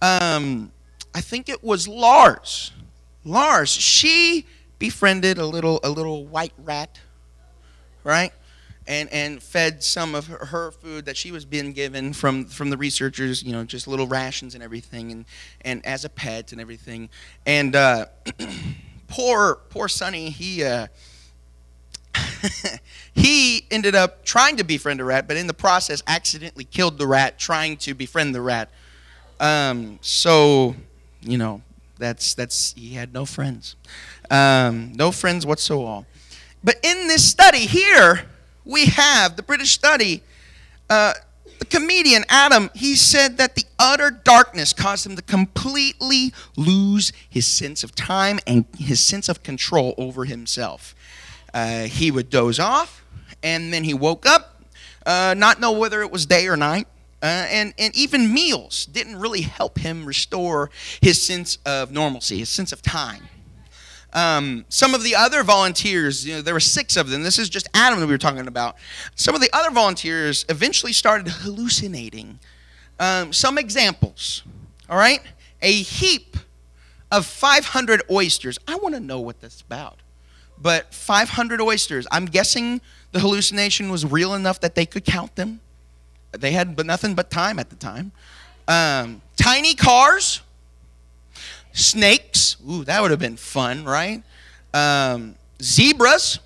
Um, 0.00 0.72
I 1.14 1.20
think 1.20 1.50
it 1.50 1.62
was 1.62 1.86
Lars. 1.86 2.72
Lars, 3.26 3.68
she 3.70 4.46
befriended 4.78 5.36
a 5.36 5.44
little 5.44 5.80
a 5.82 5.90
little 5.90 6.24
white 6.26 6.52
rat, 6.58 7.00
right? 8.04 8.32
And 8.86 9.12
and 9.12 9.42
fed 9.42 9.82
some 9.82 10.14
of 10.14 10.28
her, 10.28 10.46
her 10.46 10.70
food 10.70 11.06
that 11.06 11.16
she 11.16 11.32
was 11.32 11.44
being 11.44 11.72
given 11.72 12.12
from 12.12 12.44
from 12.44 12.70
the 12.70 12.76
researchers, 12.76 13.42
you 13.42 13.52
know, 13.52 13.64
just 13.64 13.88
little 13.88 14.06
rations 14.06 14.54
and 14.54 14.62
everything, 14.62 15.10
and 15.10 15.24
and 15.62 15.84
as 15.84 16.04
a 16.04 16.08
pet 16.08 16.52
and 16.52 16.60
everything. 16.60 17.08
And 17.44 17.74
uh, 17.74 18.06
poor 19.08 19.56
poor 19.70 19.88
Sonny, 19.88 20.30
he. 20.30 20.64
Uh, 20.64 20.86
he 23.14 23.66
ended 23.70 23.94
up 23.94 24.24
trying 24.24 24.56
to 24.56 24.64
befriend 24.64 25.00
a 25.00 25.04
rat, 25.04 25.28
but 25.28 25.36
in 25.36 25.46
the 25.46 25.54
process, 25.54 26.02
accidentally 26.06 26.64
killed 26.64 26.96
the 26.96 27.06
rat 27.06 27.38
trying 27.38 27.76
to 27.76 27.92
befriend 27.92 28.34
the 28.34 28.40
rat. 28.40 28.70
Um, 29.38 29.98
so, 30.00 30.74
you 31.20 31.36
know, 31.36 31.60
that's 31.98 32.34
that's 32.34 32.72
he 32.74 32.94
had 32.94 33.12
no 33.12 33.24
friends, 33.24 33.76
um, 34.30 34.92
no 34.94 35.10
friends 35.10 35.46
whatsoever. 35.46 36.06
But 36.62 36.76
in 36.82 37.08
this 37.08 37.28
study 37.28 37.66
here, 37.66 38.26
we 38.64 38.86
have 38.86 39.36
the 39.36 39.42
British 39.42 39.70
study. 39.70 40.22
Uh, 40.90 41.14
the 41.58 41.64
comedian 41.64 42.24
Adam, 42.28 42.70
he 42.74 42.94
said 42.96 43.38
that 43.38 43.54
the 43.54 43.64
utter 43.78 44.10
darkness 44.10 44.72
caused 44.72 45.06
him 45.06 45.16
to 45.16 45.22
completely 45.22 46.32
lose 46.56 47.12
his 47.28 47.46
sense 47.46 47.82
of 47.82 47.94
time 47.94 48.38
and 48.46 48.66
his 48.78 49.00
sense 49.00 49.28
of 49.28 49.42
control 49.42 49.94
over 49.96 50.24
himself. 50.24 50.94
Uh, 51.54 51.84
he 51.84 52.10
would 52.10 52.28
doze 52.28 52.58
off, 52.58 53.02
and 53.42 53.72
then 53.72 53.84
he 53.84 53.94
woke 53.94 54.26
up, 54.26 54.62
uh, 55.06 55.34
not 55.36 55.60
know 55.60 55.72
whether 55.72 56.02
it 56.02 56.10
was 56.10 56.26
day 56.26 56.46
or 56.46 56.56
night. 56.56 56.86
Uh, 57.22 57.46
and, 57.48 57.74
and 57.78 57.96
even 57.96 58.32
meals 58.32 58.86
didn't 58.86 59.18
really 59.18 59.40
help 59.40 59.78
him 59.78 60.04
restore 60.04 60.70
his 61.00 61.20
sense 61.20 61.58
of 61.64 61.90
normalcy, 61.90 62.38
his 62.38 62.48
sense 62.48 62.72
of 62.72 62.82
time. 62.82 63.28
Um, 64.12 64.64
some 64.68 64.94
of 64.94 65.02
the 65.02 65.14
other 65.14 65.42
volunteers, 65.42 66.26
you 66.26 66.34
know, 66.34 66.42
there 66.42 66.54
were 66.54 66.60
six 66.60 66.96
of 66.96 67.10
them. 67.10 67.22
This 67.22 67.38
is 67.38 67.48
just 67.48 67.68
Adam 67.74 68.00
that 68.00 68.06
we 68.06 68.12
were 68.12 68.18
talking 68.18 68.46
about. 68.46 68.76
Some 69.14 69.34
of 69.34 69.40
the 69.40 69.50
other 69.52 69.70
volunteers 69.70 70.44
eventually 70.48 70.92
started 70.92 71.28
hallucinating. 71.28 72.38
Um, 72.98 73.32
some 73.32 73.58
examples, 73.58 74.42
all 74.88 74.96
right? 74.96 75.20
A 75.60 75.72
heap 75.72 76.36
of 77.10 77.26
500 77.26 78.02
oysters. 78.10 78.58
I 78.68 78.76
want 78.76 78.94
to 78.94 79.00
know 79.00 79.20
what 79.20 79.40
that's 79.40 79.60
about 79.60 80.00
but 80.58 80.92
500 80.94 81.60
oysters. 81.60 82.06
I'm 82.10 82.26
guessing 82.26 82.80
the 83.12 83.20
hallucination 83.20 83.90
was 83.90 84.04
real 84.04 84.34
enough 84.34 84.60
that 84.60 84.74
they 84.74 84.86
could 84.86 85.04
count 85.04 85.36
them. 85.36 85.60
They 86.40 86.52
had 86.52 86.76
but 86.76 86.86
nothing 86.86 87.14
but 87.14 87.30
time 87.30 87.58
at 87.58 87.70
the 87.70 87.76
time. 87.76 88.12
Um, 88.68 89.22
tiny 89.36 89.74
cars, 89.74 90.42
snakes. 91.72 92.56
Ooh, 92.68 92.84
that 92.84 93.00
would 93.02 93.10
have 93.10 93.20
been 93.20 93.36
fun, 93.36 93.84
right? 93.84 94.22
Um, 94.74 95.36
zebras, 95.62 96.40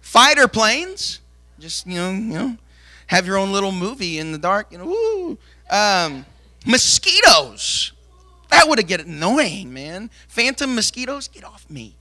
fighter 0.00 0.48
planes. 0.48 1.20
Just 1.58 1.86
you 1.86 1.94
know, 1.94 2.10
you 2.10 2.32
know, 2.32 2.56
have 3.06 3.26
your 3.26 3.36
own 3.36 3.52
little 3.52 3.72
movie 3.72 4.18
in 4.18 4.32
the 4.32 4.38
dark. 4.38 4.72
You 4.72 4.78
know, 4.78 4.86
woo. 4.86 5.38
Um, 5.70 6.24
mosquitoes. 6.66 7.92
That 8.50 8.68
would 8.68 8.78
have 8.78 8.88
get 8.88 9.00
annoying, 9.00 9.72
man. 9.72 10.10
Phantom 10.28 10.74
mosquitoes, 10.74 11.28
get 11.28 11.44
off 11.44 11.68
me. 11.70 11.94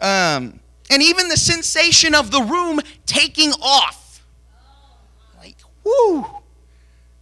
Um, 0.00 0.60
and 0.90 1.02
even 1.02 1.28
the 1.28 1.36
sensation 1.36 2.14
of 2.14 2.30
the 2.30 2.40
room 2.40 2.80
taking 3.06 3.52
off. 3.62 4.05
Whoo. 5.86 6.26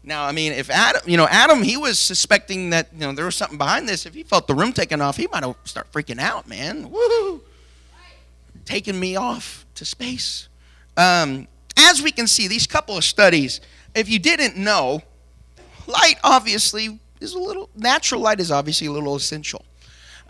Now, 0.02 0.25
I 0.25 0.33
mean, 0.33 0.52
if 0.52 0.71
Adam, 0.71 1.02
you 1.06 1.16
know, 1.16 1.26
Adam, 1.30 1.62
he 1.62 1.76
was 1.76 1.99
suspecting 1.99 2.71
that, 2.71 2.88
you 2.94 3.00
know, 3.00 3.12
there 3.12 3.26
was 3.26 3.37
something 3.37 3.59
behind 3.59 3.88
this. 3.88 4.06
If 4.06 4.14
he 4.14 4.23
felt 4.23 4.47
the 4.47 4.54
room 4.54 4.73
taken 4.73 5.00
off, 5.00 5.16
he 5.16 5.26
might 5.30 5.44
have 5.44 5.56
start 5.64 5.90
freaking 5.92 6.18
out, 6.18 6.49
man. 6.49 6.90
Woo! 6.90 7.42
Taking 8.64 8.99
me 8.99 9.16
off 9.16 9.66
to 9.75 9.85
space. 9.85 10.48
Um, 10.96 11.46
as 11.77 12.03
we 12.03 12.11
can 12.11 12.27
see, 12.27 12.48
these 12.48 12.66
couple 12.66 12.96
of 12.96 13.05
studies, 13.05 13.61
if 13.94 14.09
you 14.09 14.18
didn't 14.18 14.57
know, 14.57 15.03
light 15.87 16.16
obviously 16.22 16.98
is 17.20 17.35
a 17.35 17.38
little, 17.38 17.68
natural 17.74 18.20
light 18.20 18.40
is 18.40 18.50
obviously 18.50 18.87
a 18.87 18.92
little 18.92 19.16
essential 19.16 19.64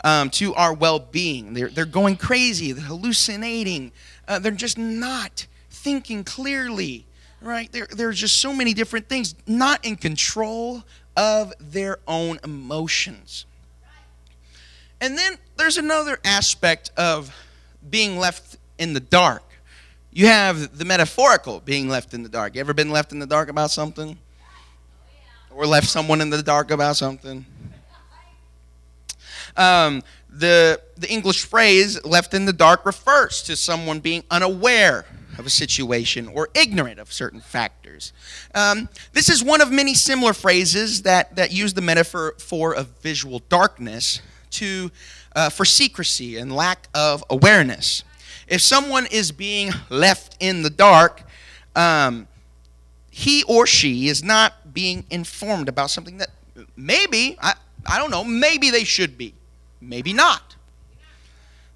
um, 0.03 0.29
to 0.31 0.53
our 0.55 0.73
well 0.73 0.99
being. 0.99 1.53
They're, 1.53 1.69
they're 1.69 1.85
going 1.85 2.17
crazy, 2.17 2.71
they're 2.71 2.85
hallucinating, 2.85 3.91
uh, 4.27 4.39
they're 4.39 4.51
just 4.51 4.77
not 4.77 5.47
thinking 5.69 6.23
clearly, 6.23 7.05
right? 7.41 7.71
There, 7.71 7.87
there's 7.89 8.19
just 8.19 8.41
so 8.41 8.53
many 8.53 8.73
different 8.73 9.07
things, 9.07 9.35
not 9.47 9.85
in 9.85 9.95
control 9.95 10.83
of 11.15 11.53
their 11.59 11.99
own 12.07 12.39
emotions. 12.43 13.45
And 15.01 15.17
then 15.17 15.37
there's 15.57 15.77
another 15.77 16.19
aspect 16.23 16.91
of 16.97 17.35
being 17.89 18.17
left 18.17 18.57
in 18.77 18.93
the 18.93 18.99
dark. 18.99 19.43
You 20.11 20.27
have 20.27 20.77
the 20.77 20.85
metaphorical 20.85 21.59
being 21.59 21.89
left 21.89 22.13
in 22.13 22.23
the 22.23 22.29
dark. 22.29 22.55
You 22.55 22.61
ever 22.61 22.73
been 22.73 22.89
left 22.89 23.11
in 23.11 23.19
the 23.19 23.27
dark 23.27 23.49
about 23.49 23.71
something? 23.71 24.17
Or 25.51 25.65
left 25.65 25.87
someone 25.87 26.21
in 26.21 26.29
the 26.29 26.41
dark 26.41 26.71
about 26.71 26.95
something? 26.95 27.45
Um, 29.57 30.03
the, 30.29 30.81
the 30.97 31.09
English 31.09 31.45
phrase 31.45 32.03
left 32.03 32.33
in 32.33 32.45
the 32.45 32.53
dark 32.53 32.85
refers 32.85 33.41
to 33.43 33.55
someone 33.55 33.99
being 33.99 34.23
unaware 34.29 35.05
of 35.37 35.45
a 35.45 35.49
situation 35.49 36.27
or 36.27 36.49
ignorant 36.53 36.99
of 36.99 37.11
certain 37.11 37.41
factors. 37.41 38.13
Um, 38.53 38.89
this 39.13 39.29
is 39.29 39.43
one 39.43 39.61
of 39.61 39.71
many 39.71 39.93
similar 39.93 40.33
phrases 40.33 41.01
that, 41.03 41.35
that 41.35 41.51
use 41.51 41.73
the 41.73 41.81
metaphor 41.81 42.35
for 42.39 42.75
of 42.75 42.87
visual 43.01 43.39
darkness 43.49 44.21
to, 44.51 44.91
uh, 45.35 45.49
for 45.49 45.65
secrecy 45.65 46.37
and 46.37 46.55
lack 46.55 46.87
of 46.93 47.23
awareness. 47.29 48.03
If 48.47 48.61
someone 48.61 49.07
is 49.07 49.31
being 49.31 49.71
left 49.89 50.37
in 50.39 50.61
the 50.61 50.69
dark, 50.69 51.23
um, 51.75 52.27
he 53.09 53.43
or 53.43 53.65
she 53.65 54.07
is 54.07 54.23
not 54.23 54.73
being 54.73 55.05
informed 55.09 55.69
about 55.69 55.89
something 55.89 56.17
that 56.17 56.29
maybe, 56.75 57.37
I, 57.41 57.53
I 57.85 57.97
don't 57.97 58.11
know, 58.11 58.23
maybe 58.23 58.69
they 58.69 58.83
should 58.83 59.17
be. 59.17 59.33
Maybe 59.81 60.13
not. 60.13 60.54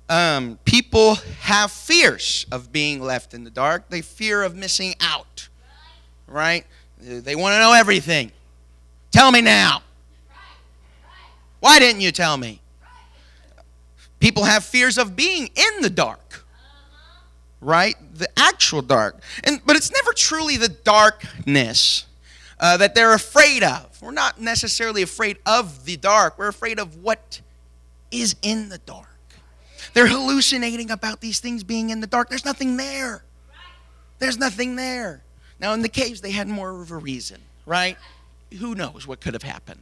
Um, 0.09 0.57
people 0.65 1.15
have 1.41 1.71
fears 1.71 2.47
of 2.51 2.71
being 2.71 2.99
left 2.99 3.35
in 3.35 3.43
the 3.43 3.51
dark. 3.51 3.89
They 3.89 4.01
fear 4.01 4.41
of 4.41 4.55
missing 4.55 4.95
out, 4.99 5.47
right? 6.27 6.65
They 6.99 7.35
want 7.35 7.53
to 7.53 7.59
know 7.59 7.73
everything. 7.73 8.31
Tell 9.11 9.31
me 9.31 9.41
now. 9.41 9.83
Why 11.59 11.77
didn't 11.77 12.01
you 12.01 12.11
tell 12.11 12.37
me? 12.37 12.59
People 14.19 14.45
have 14.45 14.65
fears 14.65 14.97
of 14.97 15.15
being 15.15 15.49
in 15.55 15.81
the 15.81 15.89
dark, 15.89 16.43
right? 17.61 17.95
The 18.13 18.27
actual 18.37 18.81
dark. 18.81 19.19
And, 19.43 19.61
but 19.65 19.75
it's 19.75 19.91
never 19.91 20.11
truly 20.13 20.57
the 20.57 20.69
darkness 20.69 22.05
uh, 22.59 22.77
that 22.77 22.95
they're 22.95 23.13
afraid 23.13 23.63
of. 23.63 24.01
We're 24.01 24.11
not 24.11 24.41
necessarily 24.41 25.01
afraid 25.01 25.37
of 25.45 25.85
the 25.85 25.97
dark, 25.97 26.37
we're 26.37 26.47
afraid 26.47 26.79
of 26.79 27.03
what 27.03 27.41
is 28.11 28.35
in 28.41 28.69
the 28.69 28.79
dark. 28.79 29.08
They're 29.93 30.07
hallucinating 30.07 30.91
about 30.91 31.21
these 31.21 31.39
things 31.39 31.63
being 31.63 31.89
in 31.89 31.99
the 31.99 32.07
dark. 32.07 32.29
There's 32.29 32.45
nothing 32.45 32.77
there. 32.77 33.23
There's 34.19 34.37
nothing 34.37 34.75
there. 34.75 35.23
Now, 35.59 35.73
in 35.73 35.81
the 35.81 35.89
caves, 35.89 36.21
they 36.21 36.31
had 36.31 36.47
more 36.47 36.81
of 36.81 36.91
a 36.91 36.97
reason, 36.97 37.41
right? 37.65 37.97
Who 38.59 38.75
knows 38.75 39.07
what 39.07 39.19
could 39.21 39.33
have 39.33 39.43
happened? 39.43 39.81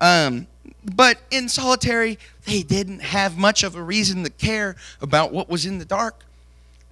Um, 0.00 0.46
but 0.94 1.18
in 1.30 1.48
solitary, 1.48 2.18
they 2.44 2.62
didn't 2.62 3.00
have 3.00 3.38
much 3.38 3.62
of 3.62 3.76
a 3.76 3.82
reason 3.82 4.24
to 4.24 4.30
care 4.30 4.76
about 5.00 5.32
what 5.32 5.48
was 5.48 5.66
in 5.66 5.78
the 5.78 5.84
dark. 5.84 6.22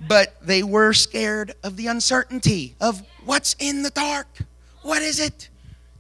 But 0.09 0.35
they 0.43 0.63
were 0.63 0.93
scared 0.93 1.55
of 1.63 1.77
the 1.77 1.87
uncertainty 1.87 2.75
of 2.81 3.03
what's 3.25 3.55
in 3.59 3.83
the 3.83 3.91
dark. 3.91 4.27
What 4.83 5.03
is 5.03 5.21
it? 5.21 5.49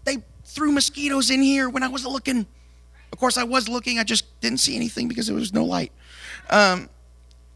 They 0.04 0.18
threw 0.44 0.72
mosquitoes 0.72 1.30
in 1.30 1.42
here 1.42 1.68
when 1.68 1.82
I 1.82 1.88
wasn't 1.88 2.12
looking. 2.12 2.46
Of 3.12 3.18
course, 3.18 3.38
I 3.38 3.44
was 3.44 3.68
looking, 3.68 3.98
I 3.98 4.04
just 4.04 4.40
didn't 4.40 4.58
see 4.58 4.74
anything 4.74 5.06
because 5.06 5.28
there 5.28 5.36
was 5.36 5.52
no 5.52 5.64
light. 5.64 5.92
Um, 6.50 6.88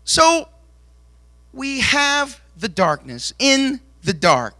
so 0.04 0.48
we 1.52 1.80
have 1.80 2.40
the 2.56 2.68
darkness 2.68 3.32
in 3.38 3.80
the 4.02 4.12
dark. 4.12 4.54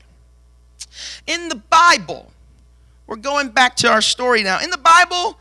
In 1.26 1.48
the 1.48 1.56
Bible, 1.56 2.32
we're 3.06 3.16
going 3.16 3.48
back 3.50 3.76
to 3.76 3.88
our 3.88 4.02
story 4.02 4.42
now. 4.42 4.60
In 4.60 4.70
the 4.70 4.78
Bible, 4.78 5.38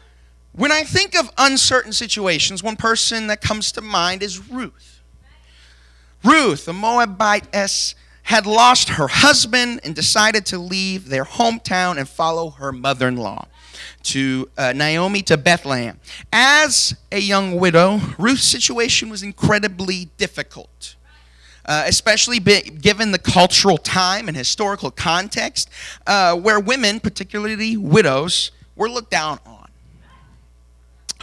when 0.54 0.72
I 0.72 0.84
think 0.84 1.18
of 1.18 1.30
uncertain 1.38 1.94
situations, 1.94 2.64
one 2.64 2.76
person 2.76 3.28
that 3.28 3.42
comes 3.42 3.72
to 3.74 3.82
mind 3.82 4.24
is 4.24 4.50
Ruth. 4.50 5.02
Ruth, 6.24 6.68
a 6.68 6.74
Moabitess, 6.74 7.96
had 8.24 8.46
lost 8.46 8.90
her 8.90 9.08
husband 9.08 9.80
and 9.84 9.96
decided 9.96 10.46
to 10.48 10.58
leave 10.58 11.10
their 11.10 11.24
hometown 11.24 11.98
and 11.98 12.10
follow 12.10 12.50
her 12.52 12.72
mother 12.72 13.08
in 13.08 13.16
law 13.16 13.48
to 14.04 14.50
uh, 14.58 14.74
Naomi 14.76 15.22
to 15.24 15.38
Bethlehem. 15.38 16.00
As 16.32 16.96
a 17.12 17.20
young 17.20 17.60
widow, 17.60 18.00
Ruth's 18.18 18.44
situation 18.44 19.10
was 19.10 19.24
incredibly 19.24 20.06
difficult. 20.18 20.96
Uh, 21.66 21.84
especially 21.86 22.40
given 22.40 23.12
the 23.12 23.20
cultural 23.20 23.78
time 23.78 24.30
and 24.30 24.38
historical 24.38 24.90
context 24.90 25.70
uh, 26.08 26.34
where 26.34 26.62
women, 26.62 26.98
particularly 26.98 27.76
widows, 27.76 28.52
were 28.78 28.90
looked 28.90 29.12
down 29.12 29.38
on. 29.46 29.68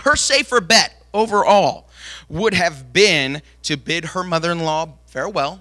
Her 0.00 0.16
safer 0.16 0.60
bet 0.60 1.02
overall 1.14 1.88
would 2.28 2.52
have 2.52 2.92
been 2.92 3.40
to 3.62 3.78
bid 3.78 4.04
her 4.06 4.22
mother 4.22 4.52
in 4.52 4.60
law 4.60 4.88
farewell 5.06 5.60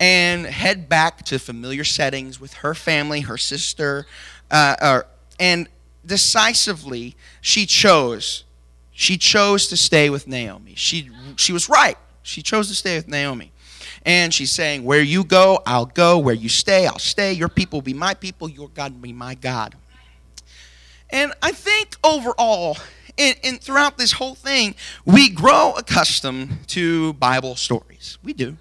and 0.00 0.46
head 0.46 0.88
back 0.88 1.24
to 1.26 1.38
familiar 1.38 1.84
settings 1.84 2.40
with 2.40 2.54
her 2.54 2.74
family, 2.74 3.20
her 3.20 3.36
sister, 3.36 4.06
uh, 4.50 5.02
and 5.38 5.68
decisively 6.04 7.16
she 7.40 7.66
chose. 7.66 8.44
She 8.92 9.16
chose 9.16 9.68
to 9.68 9.76
stay 9.76 10.10
with 10.10 10.26
Naomi. 10.26 10.74
She, 10.74 11.10
she 11.36 11.52
was 11.52 11.68
right. 11.68 11.96
She 12.22 12.42
chose 12.42 12.68
to 12.68 12.74
stay 12.74 12.96
with 12.96 13.08
Naomi. 13.08 13.52
And 14.04 14.32
she's 14.32 14.50
saying, 14.50 14.84
Where 14.84 15.02
you 15.02 15.24
go, 15.24 15.60
I'll 15.66 15.86
go. 15.86 16.18
Where 16.18 16.34
you 16.34 16.48
stay, 16.48 16.86
I'll 16.86 16.98
stay. 16.98 17.32
Your 17.32 17.48
people 17.48 17.78
will 17.78 17.84
be 17.84 17.94
my 17.94 18.14
people. 18.14 18.48
Your 18.48 18.68
God 18.68 18.92
will 18.94 19.00
be 19.00 19.12
my 19.12 19.34
God. 19.34 19.74
And 21.10 21.32
I 21.42 21.52
think 21.52 21.96
overall, 22.04 22.76
and, 23.16 23.36
and 23.42 23.60
throughout 23.60 23.98
this 23.98 24.12
whole 24.12 24.34
thing, 24.34 24.74
we 25.04 25.30
grow 25.30 25.74
accustomed 25.76 26.66
to 26.68 27.14
Bible 27.14 27.56
stories. 27.56 28.18
We 28.22 28.32
do 28.32 28.56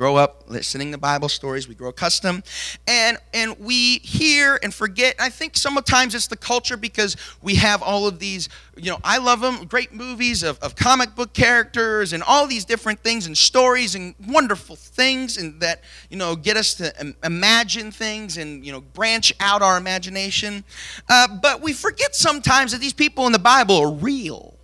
grow 0.00 0.16
up 0.16 0.44
listening 0.48 0.90
to 0.90 0.96
Bible 0.96 1.28
stories, 1.28 1.68
we 1.68 1.74
grow 1.74 1.90
accustomed, 1.90 2.42
and 2.88 3.18
and 3.34 3.54
we 3.60 3.98
hear 3.98 4.58
and 4.62 4.72
forget. 4.72 5.14
I 5.18 5.28
think 5.28 5.58
sometimes 5.58 6.14
it's 6.14 6.26
the 6.26 6.38
culture 6.38 6.78
because 6.78 7.18
we 7.42 7.56
have 7.56 7.82
all 7.82 8.06
of 8.06 8.18
these, 8.18 8.48
you 8.78 8.90
know, 8.90 8.98
I 9.04 9.18
love 9.18 9.42
them, 9.42 9.66
great 9.66 9.92
movies 9.92 10.42
of, 10.42 10.58
of 10.60 10.74
comic 10.74 11.14
book 11.14 11.34
characters 11.34 12.14
and 12.14 12.22
all 12.22 12.46
these 12.46 12.64
different 12.64 13.00
things 13.00 13.26
and 13.26 13.36
stories 13.36 13.94
and 13.94 14.14
wonderful 14.26 14.74
things 14.74 15.36
and 15.36 15.60
that, 15.60 15.82
you 16.08 16.16
know, 16.16 16.34
get 16.34 16.56
us 16.56 16.72
to 16.76 17.14
imagine 17.22 17.90
things 17.90 18.38
and, 18.38 18.64
you 18.64 18.72
know, 18.72 18.80
branch 18.80 19.34
out 19.38 19.60
our 19.60 19.76
imagination. 19.76 20.64
Uh, 21.10 21.28
but 21.42 21.60
we 21.60 21.74
forget 21.74 22.14
sometimes 22.14 22.72
that 22.72 22.80
these 22.80 22.94
people 22.94 23.26
in 23.26 23.32
the 23.32 23.38
Bible 23.38 23.76
are 23.76 23.92
real, 23.92 24.54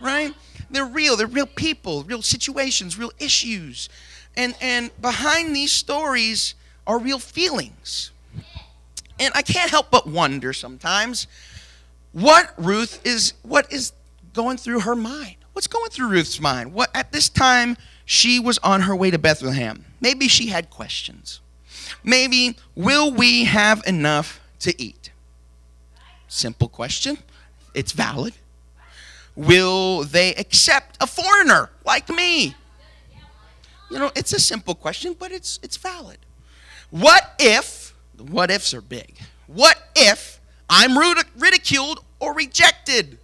right? 0.00 0.32
They're 0.70 0.86
real. 0.86 1.16
They're 1.16 1.26
real 1.26 1.46
people, 1.46 2.02
real 2.04 2.22
situations, 2.22 2.98
real 2.98 3.12
issues. 3.18 3.90
And, 4.36 4.54
and 4.60 4.90
behind 5.00 5.54
these 5.54 5.72
stories 5.72 6.54
are 6.86 6.98
real 6.98 7.18
feelings. 7.18 8.10
And 9.18 9.32
I 9.34 9.42
can't 9.42 9.70
help 9.70 9.90
but 9.90 10.06
wonder 10.06 10.52
sometimes 10.52 11.26
what 12.12 12.52
Ruth 12.58 13.00
is, 13.04 13.32
what 13.42 13.72
is 13.72 13.92
going 14.34 14.58
through 14.58 14.80
her 14.80 14.94
mind. 14.94 15.36
What's 15.54 15.66
going 15.66 15.90
through 15.90 16.08
Ruth's 16.08 16.38
mind? 16.38 16.74
What 16.74 16.90
at 16.94 17.12
this 17.12 17.30
time 17.30 17.76
she 18.06 18.38
was 18.38 18.56
on 18.58 18.82
her 18.82 18.94
way 18.96 19.10
to 19.10 19.18
Bethlehem. 19.18 19.84
Maybe 20.00 20.28
she 20.28 20.46
had 20.46 20.70
questions. 20.70 21.40
Maybe, 22.02 22.56
will 22.74 23.10
we 23.12 23.44
have 23.44 23.82
enough 23.86 24.40
to 24.60 24.80
eat? 24.80 25.10
Simple 26.28 26.68
question. 26.68 27.18
It's 27.74 27.92
valid. 27.92 28.34
Will 29.34 30.04
they 30.04 30.34
accept 30.34 30.96
a 31.00 31.06
foreigner 31.06 31.70
like 31.84 32.08
me? 32.08 32.54
You 33.90 33.98
know, 33.98 34.10
it's 34.16 34.32
a 34.32 34.40
simple 34.40 34.74
question, 34.74 35.14
but 35.18 35.32
it's 35.32 35.60
it's 35.62 35.76
valid. 35.76 36.18
What 36.90 37.34
if 37.38 37.94
the 38.14 38.24
what 38.24 38.50
ifs 38.50 38.74
are 38.74 38.80
big? 38.80 39.18
What 39.46 39.78
if 39.94 40.40
I'm 40.68 40.98
ridiculed 41.38 42.00
or 42.18 42.34
rejected? 42.34 43.18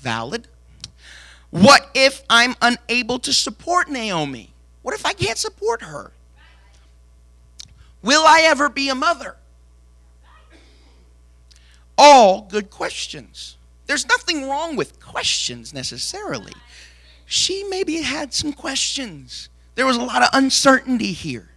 Valid. 0.00 0.48
What 1.50 1.90
if 1.94 2.22
I'm 2.28 2.54
unable 2.60 3.18
to 3.20 3.32
support 3.32 3.88
Naomi? 3.88 4.50
What 4.82 4.94
if 4.94 5.06
I 5.06 5.12
can't 5.14 5.38
support 5.38 5.82
her? 5.82 6.12
Will 8.02 8.24
I 8.26 8.42
ever 8.42 8.68
be 8.68 8.88
a 8.88 8.94
mother? 8.94 9.36
All 11.96 12.42
good 12.42 12.68
questions. 12.70 13.56
There's 13.86 14.06
nothing 14.06 14.48
wrong 14.48 14.76
with 14.76 15.00
questions 15.00 15.72
necessarily 15.72 16.52
she 17.26 17.64
maybe 17.64 18.00
had 18.02 18.32
some 18.32 18.52
questions. 18.52 19.48
There 19.74 19.84
was 19.84 19.96
a 19.96 20.02
lot 20.02 20.22
of 20.22 20.28
uncertainty 20.32 21.12
here. 21.12 21.50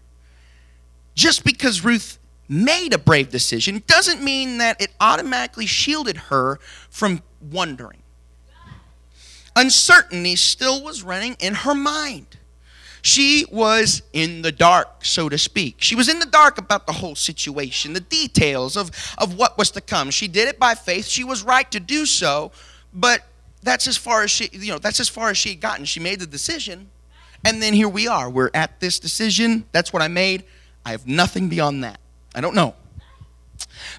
Just 1.15 1.43
because 1.43 1.85
Ruth 1.85 2.17
made 2.49 2.93
a 2.93 2.97
brave 2.97 3.29
decision 3.29 3.83
doesn't 3.85 4.23
mean 4.23 4.57
that 4.57 4.81
it 4.81 4.91
automatically 4.99 5.67
shielded 5.67 6.17
her 6.17 6.59
from 6.89 7.21
wondering. 7.39 8.01
Uncertainty 9.55 10.35
still 10.35 10.83
was 10.83 11.03
running 11.03 11.35
in 11.39 11.53
her 11.53 11.75
mind. 11.75 12.37
She 13.01 13.45
was 13.51 14.01
in 14.11 14.41
the 14.41 14.51
dark, 14.51 15.05
so 15.05 15.29
to 15.29 15.37
speak. 15.37 15.77
She 15.79 15.95
was 15.95 16.09
in 16.09 16.19
the 16.19 16.25
dark 16.25 16.57
about 16.57 16.85
the 16.85 16.93
whole 16.93 17.15
situation, 17.15 17.93
the 17.93 18.01
details 18.01 18.75
of, 18.75 18.91
of 19.17 19.37
what 19.37 19.57
was 19.57 19.71
to 19.71 19.81
come. 19.81 20.09
She 20.09 20.27
did 20.27 20.47
it 20.47 20.59
by 20.59 20.75
faith. 20.75 21.05
She 21.05 21.23
was 21.23 21.43
right 21.43 21.69
to 21.71 21.79
do 21.79 22.05
so, 22.05 22.51
but 22.93 23.21
that's 23.61 23.87
as 23.87 23.97
far 23.97 24.23
as 24.23 24.31
she, 24.31 24.49
you 24.51 24.71
know, 24.71 24.79
that's 24.79 24.99
as 24.99 25.09
far 25.09 25.29
as 25.29 25.37
she 25.37 25.49
had 25.49 25.61
gotten. 25.61 25.85
She 25.85 25.99
made 25.99 26.19
the 26.19 26.27
decision, 26.27 26.89
and 27.43 27.61
then 27.61 27.73
here 27.73 27.89
we 27.89 28.07
are. 28.07 28.29
We're 28.29 28.51
at 28.53 28.79
this 28.79 28.99
decision. 28.99 29.65
That's 29.71 29.91
what 29.91 30.01
I 30.01 30.07
made. 30.07 30.43
I 30.85 30.91
have 30.91 31.07
nothing 31.07 31.49
beyond 31.49 31.83
that. 31.83 31.99
I 32.33 32.41
don't 32.41 32.55
know. 32.55 32.75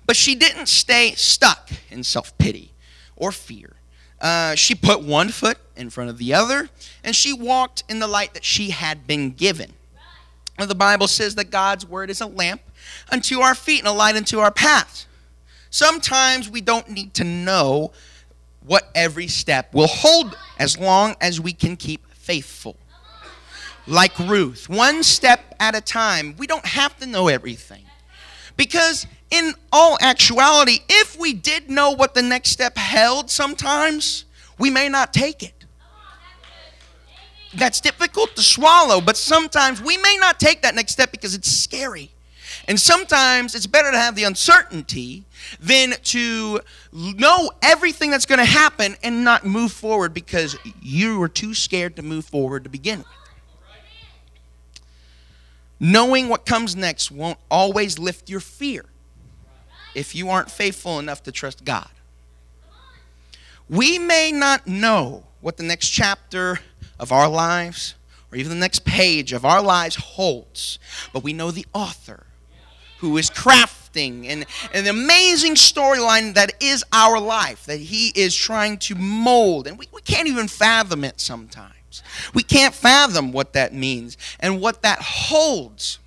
But 0.06 0.16
she 0.16 0.34
didn't 0.34 0.66
stay 0.66 1.12
stuck 1.14 1.70
in 1.90 2.04
self 2.04 2.36
pity 2.38 2.72
or 3.16 3.32
fear. 3.32 3.76
Uh, 4.20 4.54
she 4.54 4.74
put 4.74 5.02
one 5.02 5.28
foot 5.30 5.58
in 5.76 5.90
front 5.90 6.10
of 6.10 6.18
the 6.18 6.34
other, 6.34 6.68
and 7.02 7.16
she 7.16 7.32
walked 7.32 7.84
in 7.88 8.00
the 8.00 8.06
light 8.06 8.34
that 8.34 8.44
she 8.44 8.70
had 8.70 9.06
been 9.06 9.30
given. 9.30 9.72
The 10.58 10.74
Bible 10.74 11.08
says 11.08 11.36
that 11.36 11.50
God's 11.50 11.86
word 11.86 12.10
is 12.10 12.20
a 12.20 12.26
lamp 12.26 12.60
unto 13.10 13.40
our 13.40 13.54
feet 13.54 13.78
and 13.78 13.88
a 13.88 13.92
light 13.92 14.14
unto 14.14 14.40
our 14.40 14.50
path. 14.50 15.06
Sometimes 15.70 16.50
we 16.50 16.60
don't 16.60 16.90
need 16.90 17.14
to 17.14 17.24
know 17.24 17.92
what 18.64 18.90
every 18.94 19.26
step 19.26 19.74
will 19.74 19.86
hold 19.86 20.36
as 20.58 20.78
long 20.78 21.16
as 21.20 21.40
we 21.40 21.52
can 21.52 21.76
keep 21.76 22.06
faithful. 22.14 22.76
Like 23.86 24.18
Ruth, 24.18 24.68
one 24.68 25.02
step 25.02 25.54
at 25.58 25.74
a 25.74 25.80
time. 25.80 26.34
We 26.38 26.46
don't 26.46 26.66
have 26.66 26.96
to 26.98 27.06
know 27.06 27.28
everything. 27.28 27.82
Because, 28.56 29.06
in 29.30 29.54
all 29.72 29.96
actuality, 30.00 30.80
if 30.88 31.18
we 31.18 31.32
did 31.32 31.70
know 31.70 31.92
what 31.92 32.14
the 32.14 32.22
next 32.22 32.50
step 32.50 32.76
held 32.76 33.30
sometimes, 33.30 34.26
we 34.58 34.70
may 34.70 34.88
not 34.88 35.14
take 35.14 35.42
it. 35.42 35.54
That's 37.54 37.80
difficult 37.80 38.36
to 38.36 38.42
swallow, 38.42 39.00
but 39.00 39.16
sometimes 39.16 39.82
we 39.82 39.96
may 39.96 40.16
not 40.20 40.38
take 40.38 40.62
that 40.62 40.74
next 40.74 40.92
step 40.92 41.10
because 41.10 41.34
it's 41.34 41.50
scary. 41.50 42.10
And 42.68 42.78
sometimes 42.78 43.54
it's 43.54 43.66
better 43.66 43.90
to 43.90 43.98
have 43.98 44.14
the 44.14 44.24
uncertainty 44.24 45.24
than 45.58 45.94
to 46.04 46.60
know 46.92 47.50
everything 47.62 48.10
that's 48.10 48.26
going 48.26 48.38
to 48.38 48.44
happen 48.44 48.96
and 49.02 49.24
not 49.24 49.44
move 49.44 49.72
forward 49.72 50.14
because 50.14 50.56
you 50.80 51.18
were 51.18 51.28
too 51.28 51.54
scared 51.54 51.96
to 51.96 52.02
move 52.02 52.24
forward 52.24 52.64
to 52.64 52.70
begin 52.70 52.98
with. 52.98 53.06
Knowing 55.78 56.28
what 56.28 56.44
comes 56.44 56.76
next 56.76 57.10
won't 57.10 57.38
always 57.50 57.98
lift 57.98 58.28
your 58.28 58.40
fear 58.40 58.84
if 59.94 60.14
you 60.14 60.28
aren't 60.28 60.50
faithful 60.50 60.98
enough 60.98 61.22
to 61.22 61.32
trust 61.32 61.64
God. 61.64 61.88
We 63.68 63.98
may 63.98 64.30
not 64.30 64.66
know 64.66 65.24
what 65.40 65.56
the 65.56 65.62
next 65.62 65.88
chapter 65.88 66.60
of 66.98 67.12
our 67.12 67.28
lives 67.28 67.94
or 68.30 68.36
even 68.36 68.50
the 68.50 68.58
next 68.58 68.84
page 68.84 69.32
of 69.32 69.44
our 69.44 69.62
lives 69.62 69.96
holds, 69.96 70.78
but 71.12 71.22
we 71.22 71.32
know 71.32 71.50
the 71.50 71.66
author 71.72 72.26
who 72.98 73.16
is 73.16 73.30
crafting 73.90 74.26
and, 74.26 74.46
an 74.72 74.86
amazing 74.86 75.54
storyline 75.54 76.34
that 76.34 76.52
is 76.60 76.84
our 76.92 77.18
life, 77.18 77.66
that 77.66 77.78
he 77.80 78.08
is 78.08 78.34
trying 78.34 78.78
to 78.78 78.94
mold. 78.94 79.66
And 79.66 79.78
we, 79.78 79.86
we 79.92 80.00
can't 80.02 80.28
even 80.28 80.48
fathom 80.48 81.04
it 81.04 81.20
sometimes. 81.20 81.74
We 82.34 82.42
can't 82.42 82.74
fathom 82.74 83.32
what 83.32 83.52
that 83.54 83.74
means 83.74 84.16
and 84.38 84.60
what 84.60 84.82
that 84.82 85.00
holds. 85.00 85.98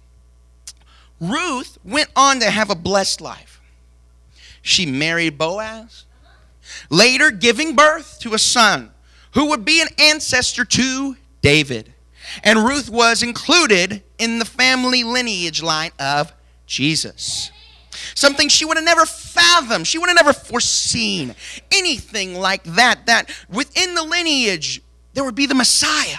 Ruth 1.20 1.78
went 1.84 2.10
on 2.16 2.40
to 2.40 2.50
have 2.50 2.70
a 2.70 2.76
blessed 2.76 3.22
life. 3.22 3.62
She 4.62 4.86
married 4.86 5.38
Boaz, 5.38 6.06
later 6.90 7.32
giving 7.32 7.76
birth 7.76 8.18
to 8.22 8.34
a 8.34 8.40
son 8.40 8.92
who 9.34 9.50
would 9.50 9.66
be 9.66 9.82
an 9.82 9.90
ancestor 10.00 10.64
to 10.64 11.18
David. 11.42 11.94
And 12.44 12.60
Ruth 12.60 12.90
was 12.90 13.22
included 13.22 14.04
in 14.18 14.40
the 14.40 14.46
family 14.46 15.04
lineage 15.04 15.62
line 15.62 15.92
of 16.00 16.32
Jesus. 16.66 17.52
Something 18.16 18.50
she 18.50 18.66
would 18.66 18.78
have 18.78 18.86
never 18.86 19.06
fathomed, 19.06 19.88
she 19.88 19.98
would 19.98 20.10
have 20.10 20.16
never 20.16 20.34
foreseen. 20.34 21.36
Anything 21.72 22.36
like 22.36 22.64
that, 22.64 23.06
that 23.06 23.30
within 23.50 23.96
the 23.96 24.04
lineage, 24.04 24.82
there 25.14 25.24
would 25.24 25.36
be 25.36 25.46
the 25.46 25.56
Messiah. 25.56 26.18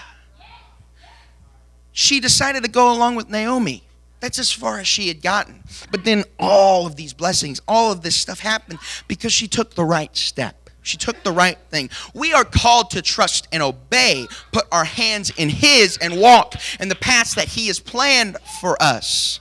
She 1.93 2.21
decided 2.21 2.65
to 2.65 2.71
go 2.71 2.93
along 2.93 3.15
with 3.15 3.29
Naomi. 3.29 3.85
That's 4.21 4.39
as 4.39 4.51
far 4.51 4.79
as 4.79 4.89
she 4.89 5.09
had 5.09 5.23
gotten. 5.23 5.63
But 5.91 6.05
then 6.05 6.25
all 6.39 6.87
of 6.87 6.97
these 6.97 7.13
blessings, 7.13 7.61
all 7.69 7.93
of 7.93 8.03
this 8.03 8.17
stuff 8.17 8.41
happened 8.41 8.79
because 9.07 9.33
she 9.33 9.47
took 9.47 9.75
the 9.75 9.85
right 9.85 10.17
step. 10.17 10.71
She 10.83 10.97
took 10.97 11.23
the 11.23 11.33
right 11.33 11.59
thing. 11.71 11.91
We 12.15 12.33
are 12.33 12.45
called 12.45 12.91
to 12.91 13.03
trust 13.03 13.49
and 13.53 13.63
obey, 13.63 14.27
put 14.53 14.67
our 14.71 14.85
hands 14.85 15.31
in 15.37 15.49
His, 15.49 15.97
and 15.99 16.21
walk 16.21 16.55
in 16.79 16.89
the 16.89 16.95
paths 16.95 17.35
that 17.35 17.49
He 17.49 17.69
has 17.69 17.81
planned 17.81 18.37
for 18.61 18.81
us. 18.83 19.41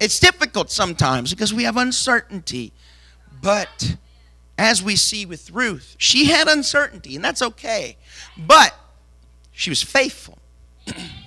It's 0.00 0.18
difficult 0.18 0.70
sometimes 0.70 1.30
because 1.30 1.52
we 1.52 1.64
have 1.64 1.76
uncertainty. 1.76 2.72
But 3.42 3.96
as 4.58 4.82
we 4.82 4.96
see 4.96 5.26
with 5.26 5.50
Ruth, 5.50 5.94
she 5.98 6.26
had 6.26 6.48
uncertainty, 6.48 7.14
and 7.16 7.24
that's 7.24 7.42
okay. 7.42 7.98
But 8.36 8.74
she 9.52 9.70
was 9.70 9.82
faithful. 9.82 10.38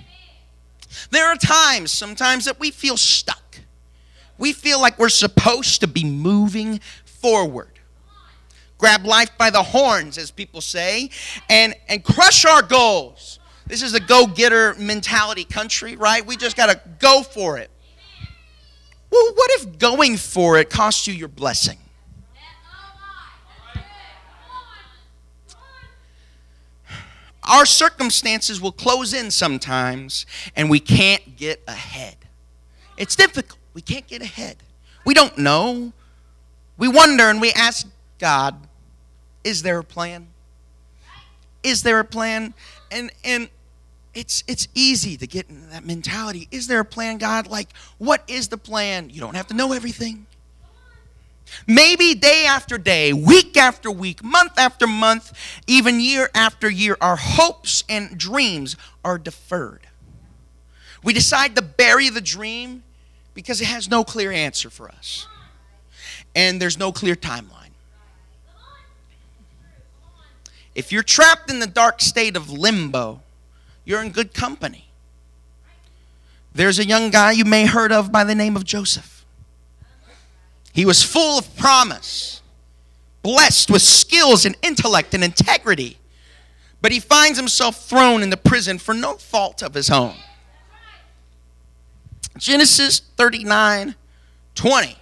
there 1.10 1.26
are 1.26 1.36
times, 1.36 1.92
sometimes, 1.92 2.44
that 2.46 2.58
we 2.58 2.72
feel 2.72 2.96
stuck. 2.96 3.60
We 4.38 4.52
feel 4.52 4.80
like 4.80 4.98
we're 4.98 5.08
supposed 5.08 5.80
to 5.80 5.86
be 5.86 6.04
moving 6.04 6.80
forward. 7.04 7.70
Grab 8.78 9.06
life 9.06 9.30
by 9.38 9.50
the 9.50 9.62
horns, 9.62 10.18
as 10.18 10.32
people 10.32 10.60
say, 10.60 11.10
and, 11.48 11.74
and 11.88 12.02
crush 12.02 12.44
our 12.44 12.60
goals. 12.60 13.38
This 13.68 13.82
is 13.82 13.94
a 13.94 14.00
go 14.00 14.26
getter 14.26 14.74
mentality 14.74 15.44
country, 15.44 15.94
right? 15.94 16.26
We 16.26 16.36
just 16.36 16.56
got 16.56 16.70
to 16.70 16.80
go 16.98 17.22
for 17.22 17.56
it. 17.56 17.70
Well, 19.14 19.32
what 19.32 19.50
if 19.52 19.78
going 19.78 20.16
for 20.16 20.58
it 20.58 20.70
costs 20.70 21.06
you 21.06 21.14
your 21.14 21.28
blessing? 21.28 21.78
Our 27.44 27.64
circumstances 27.64 28.60
will 28.60 28.72
close 28.72 29.14
in 29.14 29.30
sometimes 29.30 30.26
and 30.56 30.68
we 30.68 30.80
can't 30.80 31.36
get 31.36 31.62
ahead. 31.68 32.16
It's 32.96 33.14
difficult. 33.14 33.60
We 33.72 33.82
can't 33.82 34.04
get 34.08 34.20
ahead. 34.20 34.56
We 35.06 35.14
don't 35.14 35.38
know. 35.38 35.92
We 36.76 36.88
wonder 36.88 37.30
and 37.30 37.40
we 37.40 37.52
ask 37.52 37.86
God, 38.18 38.66
is 39.44 39.62
there 39.62 39.78
a 39.78 39.84
plan? 39.84 40.26
Is 41.62 41.84
there 41.84 42.00
a 42.00 42.04
plan? 42.04 42.52
And 42.90 43.12
and 43.22 43.48
it's 44.14 44.44
it's 44.46 44.68
easy 44.74 45.16
to 45.16 45.26
get 45.26 45.48
into 45.48 45.66
that 45.68 45.84
mentality. 45.84 46.48
Is 46.50 46.66
there 46.66 46.80
a 46.80 46.84
plan, 46.84 47.18
God? 47.18 47.46
Like, 47.46 47.68
what 47.98 48.22
is 48.28 48.48
the 48.48 48.58
plan? 48.58 49.10
You 49.10 49.20
don't 49.20 49.34
have 49.34 49.48
to 49.48 49.54
know 49.54 49.72
everything. 49.72 50.26
Maybe 51.66 52.14
day 52.14 52.46
after 52.46 52.78
day, 52.78 53.12
week 53.12 53.56
after 53.56 53.90
week, 53.90 54.24
month 54.24 54.58
after 54.58 54.86
month, 54.86 55.32
even 55.66 56.00
year 56.00 56.30
after 56.34 56.70
year, 56.70 56.96
our 57.00 57.16
hopes 57.16 57.84
and 57.88 58.16
dreams 58.18 58.76
are 59.04 59.18
deferred. 59.18 59.86
We 61.02 61.12
decide 61.12 61.54
to 61.56 61.62
bury 61.62 62.08
the 62.08 62.22
dream 62.22 62.82
because 63.34 63.60
it 63.60 63.66
has 63.66 63.90
no 63.90 64.04
clear 64.04 64.32
answer 64.32 64.70
for 64.70 64.88
us. 64.88 65.26
And 66.34 66.60
there's 66.60 66.78
no 66.78 66.92
clear 66.92 67.14
timeline. 67.14 67.70
If 70.74 70.90
you're 70.90 71.02
trapped 71.02 71.50
in 71.50 71.60
the 71.60 71.66
dark 71.66 72.00
state 72.00 72.36
of 72.36 72.50
limbo, 72.50 73.20
you're 73.84 74.02
in 74.02 74.10
good 74.10 74.34
company. 74.34 74.88
There's 76.54 76.78
a 76.78 76.86
young 76.86 77.10
guy 77.10 77.32
you 77.32 77.44
may 77.44 77.66
heard 77.66 77.92
of 77.92 78.12
by 78.12 78.24
the 78.24 78.34
name 78.34 78.56
of 78.56 78.64
Joseph. 78.64 79.24
He 80.72 80.84
was 80.84 81.02
full 81.02 81.38
of 81.38 81.56
promise, 81.56 82.42
blessed 83.22 83.70
with 83.70 83.82
skills 83.82 84.44
and 84.44 84.56
intellect 84.62 85.14
and 85.14 85.22
integrity, 85.22 85.98
but 86.80 86.92
he 86.92 87.00
finds 87.00 87.38
himself 87.38 87.84
thrown 87.84 88.22
into 88.22 88.36
prison 88.36 88.78
for 88.78 88.92
no 88.92 89.14
fault 89.14 89.62
of 89.62 89.74
his 89.74 89.90
own. 89.90 90.14
Genesis 92.36 93.00
39 93.16 93.94
20. 94.54 94.96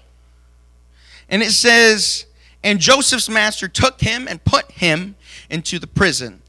And 1.29 1.43
it 1.43 1.53
says, 1.53 2.27
And 2.63 2.79
Joseph's 2.79 3.29
master 3.29 3.69
took 3.69 4.01
him 4.01 4.27
and 4.29 4.45
put 4.45 4.71
him 4.73 5.17
into 5.51 5.79
the 5.79 5.87
prison, 5.87 6.42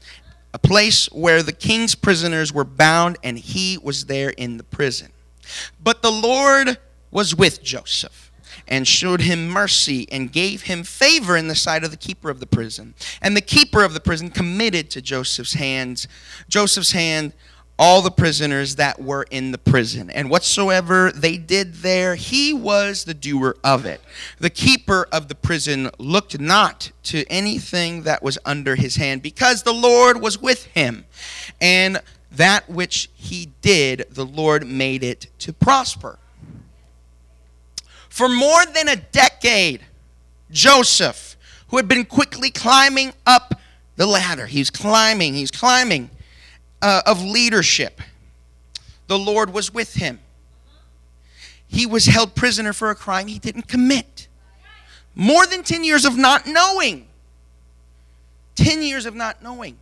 a 0.54 0.58
place 0.58 1.06
where 1.10 1.42
the 1.42 1.52
king's 1.52 1.96
prisoners 1.96 2.52
were 2.52 2.64
bound, 2.64 3.18
and 3.24 3.36
he 3.36 3.76
was 3.76 4.06
there 4.06 4.30
in 4.30 4.56
the 4.56 4.62
prison. 4.62 5.10
But 5.82 6.00
the 6.00 6.12
Lord 6.12 6.78
was 7.10 7.34
with 7.34 7.62
Joseph 7.62 8.30
and 8.68 8.86
showed 8.86 9.20
him 9.20 9.48
mercy 9.48 10.06
and 10.10 10.32
gave 10.32 10.62
him 10.62 10.84
favor 10.84 11.36
in 11.36 11.48
the 11.48 11.56
sight 11.56 11.82
of 11.84 11.90
the 11.90 11.96
keeper 11.96 12.30
of 12.30 12.38
the 12.38 12.46
prison. 12.46 12.94
And 13.20 13.36
the 13.36 13.42
keeper 13.42 13.82
of 13.82 13.94
the 13.94 14.00
prison 14.00 14.30
committed 14.30 14.90
to 14.90 15.02
Joseph's 15.02 15.54
hands, 15.54 16.06
Joseph's 16.48 16.92
hand 16.92 17.34
all 17.78 18.02
the 18.02 18.10
prisoners 18.10 18.76
that 18.76 19.02
were 19.02 19.26
in 19.30 19.50
the 19.50 19.58
prison. 19.58 20.08
And 20.10 20.30
whatsoever 20.30 21.10
they 21.10 21.36
did 21.36 21.74
there, 21.74 22.14
he 22.14 22.54
was 22.54 23.04
the 23.04 23.14
doer 23.14 23.56
of 23.64 23.84
it. 23.84 24.00
The 24.38 24.50
keeper 24.50 25.08
of 25.10 25.28
the 25.28 25.34
prison 25.34 25.90
looked 25.98 26.38
not 26.38 26.92
to 27.04 27.24
anything 27.28 28.02
that 28.02 28.22
was 28.22 28.38
under 28.44 28.76
his 28.76 28.96
hand, 28.96 29.22
because 29.22 29.62
the 29.62 29.72
Lord 29.72 30.20
was 30.20 30.40
with 30.40 30.66
him. 30.66 31.04
And 31.60 32.00
that 32.30 32.68
which 32.68 33.10
he 33.14 33.50
did, 33.60 34.06
the 34.10 34.26
Lord 34.26 34.66
made 34.66 35.02
it 35.02 35.26
to 35.40 35.52
prosper. 35.52 36.18
For 38.08 38.28
more 38.28 38.64
than 38.66 38.88
a 38.88 38.96
decade, 38.96 39.80
Joseph, 40.50 41.36
who 41.68 41.76
had 41.76 41.88
been 41.88 42.04
quickly 42.04 42.50
climbing 42.50 43.12
up 43.26 43.60
the 43.96 44.06
ladder, 44.06 44.46
he's 44.46 44.70
climbing, 44.70 45.34
he's 45.34 45.50
climbing 45.50 46.10
uh, 46.84 47.00
of 47.06 47.22
leadership. 47.22 48.02
The 49.06 49.18
Lord 49.18 49.54
was 49.54 49.72
with 49.72 49.94
him. 49.94 50.20
He 51.66 51.86
was 51.86 52.04
held 52.04 52.34
prisoner 52.34 52.74
for 52.74 52.90
a 52.90 52.94
crime 52.94 53.26
he 53.26 53.38
didn't 53.38 53.68
commit. 53.68 54.28
More 55.14 55.46
than 55.46 55.62
10 55.62 55.82
years 55.82 56.04
of 56.04 56.18
not 56.18 56.46
knowing. 56.46 57.08
10 58.56 58.82
years 58.82 59.06
of 59.06 59.14
not 59.14 59.42
knowing. 59.42 59.78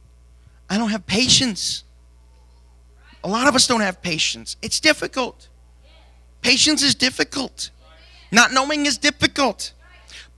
I 0.70 0.78
don't 0.78 0.90
have 0.90 1.04
patience. 1.04 1.82
A 3.24 3.28
lot 3.28 3.48
of 3.48 3.56
us 3.56 3.66
don't 3.66 3.80
have 3.80 4.00
patience. 4.00 4.56
It's 4.62 4.78
difficult. 4.78 5.48
Patience 6.40 6.82
is 6.82 6.94
difficult. 6.94 7.70
Not 8.30 8.52
knowing 8.52 8.86
is 8.86 8.96
difficult. 8.96 9.72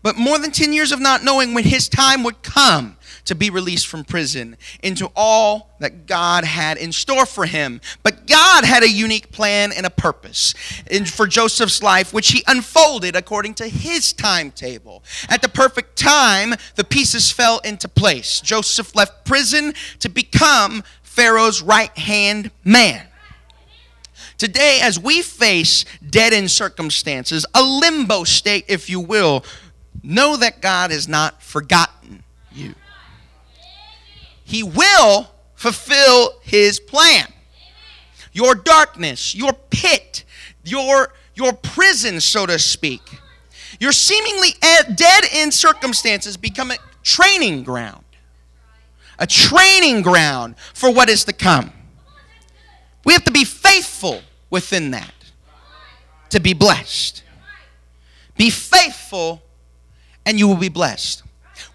But 0.02 0.16
more 0.16 0.38
than 0.38 0.50
10 0.50 0.72
years 0.72 0.92
of 0.92 1.00
not 1.00 1.22
knowing 1.22 1.52
when 1.52 1.64
his 1.64 1.90
time 1.90 2.22
would 2.24 2.42
come, 2.42 2.96
to 3.24 3.34
be 3.34 3.50
released 3.50 3.86
from 3.86 4.04
prison 4.04 4.56
into 4.82 5.10
all 5.16 5.70
that 5.80 6.06
God 6.06 6.44
had 6.44 6.76
in 6.76 6.92
store 6.92 7.26
for 7.26 7.46
him. 7.46 7.80
But 8.02 8.26
God 8.26 8.64
had 8.64 8.82
a 8.82 8.88
unique 8.88 9.32
plan 9.32 9.72
and 9.72 9.86
a 9.86 9.90
purpose 9.90 10.54
for 11.06 11.26
Joseph's 11.26 11.82
life, 11.82 12.12
which 12.12 12.32
he 12.32 12.42
unfolded 12.46 13.16
according 13.16 13.54
to 13.54 13.68
his 13.68 14.12
timetable. 14.12 15.02
At 15.28 15.42
the 15.42 15.48
perfect 15.48 15.96
time, 15.96 16.54
the 16.76 16.84
pieces 16.84 17.30
fell 17.30 17.60
into 17.60 17.88
place. 17.88 18.40
Joseph 18.40 18.94
left 18.94 19.24
prison 19.24 19.74
to 20.00 20.08
become 20.08 20.84
Pharaoh's 21.02 21.62
right 21.62 21.96
hand 21.96 22.50
man. 22.64 23.06
Today, 24.36 24.80
as 24.82 24.98
we 24.98 25.22
face 25.22 25.84
dead 26.10 26.32
end 26.32 26.50
circumstances, 26.50 27.46
a 27.54 27.62
limbo 27.62 28.24
state, 28.24 28.64
if 28.68 28.90
you 28.90 29.00
will, 29.00 29.44
know 30.02 30.36
that 30.36 30.60
God 30.60 30.90
has 30.90 31.06
not 31.06 31.42
forgotten 31.42 32.24
you. 32.52 32.74
He 34.54 34.62
will 34.62 35.28
fulfill 35.56 36.38
his 36.42 36.78
plan. 36.78 37.26
Your 38.32 38.54
darkness, 38.54 39.34
your 39.34 39.52
pit, 39.52 40.22
your, 40.62 41.12
your 41.34 41.52
prison, 41.54 42.20
so 42.20 42.46
to 42.46 42.60
speak, 42.60 43.00
your 43.80 43.90
seemingly 43.90 44.50
dead 44.60 45.24
end 45.32 45.52
circumstances 45.52 46.36
become 46.36 46.70
a 46.70 46.76
training 47.02 47.64
ground. 47.64 48.04
A 49.18 49.26
training 49.26 50.02
ground 50.02 50.54
for 50.72 50.88
what 50.88 51.10
is 51.10 51.24
to 51.24 51.32
come. 51.32 51.72
We 53.04 53.12
have 53.12 53.24
to 53.24 53.32
be 53.32 53.44
faithful 53.44 54.20
within 54.50 54.92
that 54.92 55.14
to 56.30 56.38
be 56.38 56.52
blessed. 56.52 57.24
Be 58.36 58.50
faithful 58.50 59.42
and 60.24 60.38
you 60.38 60.46
will 60.46 60.54
be 60.54 60.68
blessed 60.68 61.24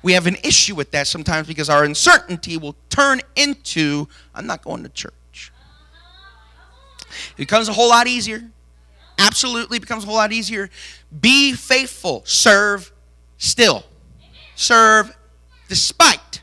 we 0.02 0.14
have 0.14 0.28
an 0.28 0.38
issue 0.44 0.76
with 0.76 0.92
that 0.92 1.08
sometimes 1.08 1.48
because 1.48 1.70
our 1.70 1.84
uncertainty 1.84 2.58
will 2.58 2.76
turn 2.90 3.22
into, 3.36 4.08
I'm 4.34 4.48
not 4.48 4.64
going 4.64 4.84
to 4.84 4.90
church. 4.90 5.52
It 7.32 7.38
becomes 7.38 7.68
a 7.68 7.74
whole 7.74 7.90
lot 7.90 8.08
easier. 8.08 8.50
Absolutely 9.18 9.80
becomes 9.80 10.04
a 10.04 10.08
whole 10.08 10.16
lot 10.16 10.32
easier. 10.32 10.70
Be 11.20 11.54
faithful. 11.54 12.22
Serve 12.26 12.92
still. 13.38 13.84
Serve 14.56 15.16
despite 15.68 16.42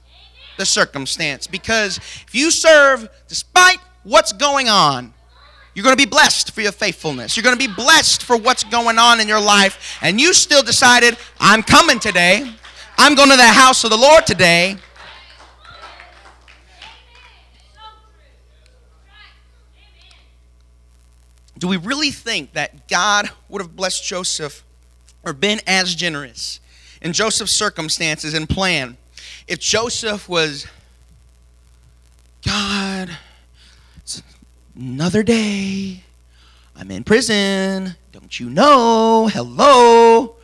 the 0.59 0.66
circumstance. 0.66 1.47
Because 1.47 1.97
if 1.99 2.35
you 2.35 2.51
serve 2.51 3.09
despite 3.29 3.79
what's 4.03 4.33
going 4.33 4.69
on, 4.69 5.14
you're 5.75 5.83
going 5.83 5.97
to 5.97 6.03
be 6.03 6.09
blessed 6.09 6.53
for 6.53 6.62
your 6.62 6.73
faithfulness. 6.73 7.37
You're 7.37 7.45
going 7.45 7.59
to 7.59 7.69
be 7.69 7.73
blessed 7.73 8.23
for 8.23 8.37
what's 8.37 8.64
going 8.64 8.99
on 8.99 9.21
in 9.21 9.29
your 9.29 9.40
life. 9.40 9.99
And 10.01 10.21
you 10.21 10.33
still 10.33 10.62
decided, 10.62 11.19
I'm 11.38 11.62
coming 11.62 11.99
today. 11.99 12.51
I'm 12.98 13.14
going 13.14 13.30
to 13.30 13.37
the 13.37 13.42
house 13.42 13.85
of 13.85 13.90
the 13.90 13.96
Lord 13.96 14.26
today. 14.26 14.76
Do 21.59 21.68
we 21.68 21.76
really 21.76 22.11
think 22.11 22.52
that 22.52 22.88
God 22.88 23.30
would 23.48 23.62
have 23.62 23.74
blessed 23.74 24.04
Joseph 24.04 24.62
or 25.22 25.32
been 25.32 25.61
as 25.66 25.94
generous 25.94 26.61
in 27.00 27.12
Joseph's 27.12 27.52
circumstances 27.52 28.35
and 28.35 28.48
plan 28.48 28.96
if 29.48 29.61
Joseph 29.61 30.28
was, 30.28 30.66
God, 32.44 33.11
it's 33.96 34.22
another 34.74 35.22
day. 35.22 36.02
I'm 36.74 36.90
in 36.90 37.04
prison. 37.04 37.94
Don't 38.12 38.38
you 38.38 38.50
know? 38.50 39.30
Hello. 39.32 40.37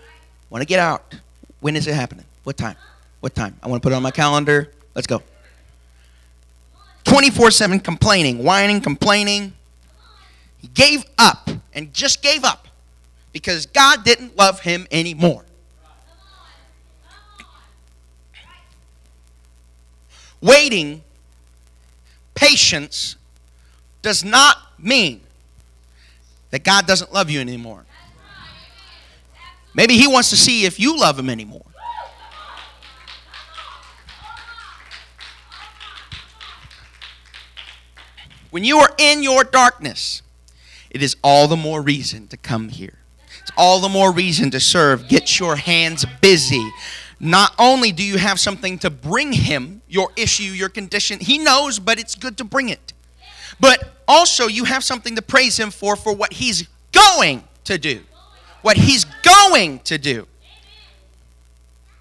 Want 0.50 0.62
to 0.62 0.66
get 0.66 0.78
out. 0.78 1.14
When 1.60 1.76
is 1.76 1.86
it 1.86 1.94
happening? 1.94 2.24
What 2.44 2.56
time? 2.56 2.76
What 3.20 3.34
time? 3.34 3.58
I 3.62 3.68
want 3.68 3.82
to 3.82 3.86
put 3.86 3.92
it 3.92 3.96
on 3.96 4.02
my 4.02 4.10
calendar. 4.10 4.70
Let's 4.94 5.06
go. 5.06 5.22
24 7.04 7.50
7 7.50 7.80
complaining, 7.80 8.42
whining, 8.42 8.80
complaining. 8.80 9.52
He 10.58 10.68
gave 10.68 11.04
up 11.18 11.50
and 11.74 11.92
just 11.92 12.22
gave 12.22 12.44
up 12.44 12.68
because 13.32 13.66
God 13.66 14.04
didn't 14.04 14.36
love 14.36 14.60
him 14.60 14.86
anymore. 14.90 15.44
Waiting, 20.40 21.02
patience, 22.34 23.16
does 24.02 24.24
not 24.24 24.56
mean 24.78 25.20
that 26.50 26.64
God 26.64 26.86
doesn't 26.86 27.12
love 27.12 27.30
you 27.30 27.40
anymore. 27.40 27.84
Maybe 29.74 29.96
He 29.96 30.06
wants 30.06 30.30
to 30.30 30.36
see 30.36 30.64
if 30.64 30.78
you 30.78 30.98
love 30.98 31.18
Him 31.18 31.30
anymore. 31.30 31.64
When 38.52 38.64
you 38.64 38.76
are 38.80 38.90
in 38.98 39.22
your 39.22 39.44
darkness, 39.44 40.20
it 40.90 41.02
is 41.02 41.16
all 41.24 41.48
the 41.48 41.56
more 41.56 41.80
reason 41.80 42.28
to 42.28 42.36
come 42.36 42.68
here. 42.68 42.98
It's 43.40 43.50
all 43.56 43.80
the 43.80 43.88
more 43.88 44.12
reason 44.12 44.50
to 44.50 44.60
serve. 44.60 45.08
Get 45.08 45.38
your 45.40 45.56
hands 45.56 46.04
busy. 46.20 46.70
Not 47.18 47.54
only 47.58 47.92
do 47.92 48.04
you 48.04 48.18
have 48.18 48.38
something 48.38 48.78
to 48.80 48.90
bring 48.90 49.32
him, 49.32 49.80
your 49.88 50.10
issue, 50.16 50.42
your 50.42 50.68
condition, 50.68 51.18
he 51.18 51.38
knows, 51.38 51.78
but 51.78 51.98
it's 51.98 52.14
good 52.14 52.36
to 52.36 52.44
bring 52.44 52.68
it. 52.68 52.92
But 53.58 53.90
also, 54.06 54.48
you 54.48 54.64
have 54.64 54.84
something 54.84 55.16
to 55.16 55.22
praise 55.22 55.58
him 55.58 55.70
for, 55.70 55.96
for 55.96 56.14
what 56.14 56.34
he's 56.34 56.68
going 56.92 57.44
to 57.64 57.78
do. 57.78 58.02
What 58.60 58.76
he's 58.76 59.06
going 59.22 59.78
to 59.84 59.96
do. 59.96 60.26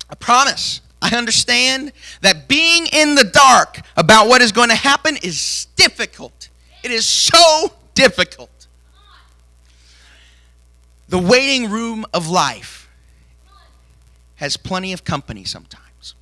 I 0.09 0.15
promise. 0.15 0.81
I 1.01 1.15
understand 1.15 1.93
that 2.21 2.47
being 2.47 2.87
in 2.87 3.15
the 3.15 3.23
dark 3.23 3.79
about 3.97 4.27
what 4.27 4.41
is 4.41 4.51
going 4.51 4.69
to 4.69 4.75
happen 4.75 5.17
is 5.17 5.67
difficult. 5.75 6.49
It 6.83 6.91
is 6.91 7.05
so 7.05 7.73
difficult. 7.93 8.67
The 11.09 11.19
waiting 11.19 11.69
room 11.69 12.05
of 12.13 12.29
life 12.29 12.89
has 14.35 14.57
plenty 14.57 14.93
of 14.93 15.03
company 15.03 15.43
sometimes. 15.43 16.15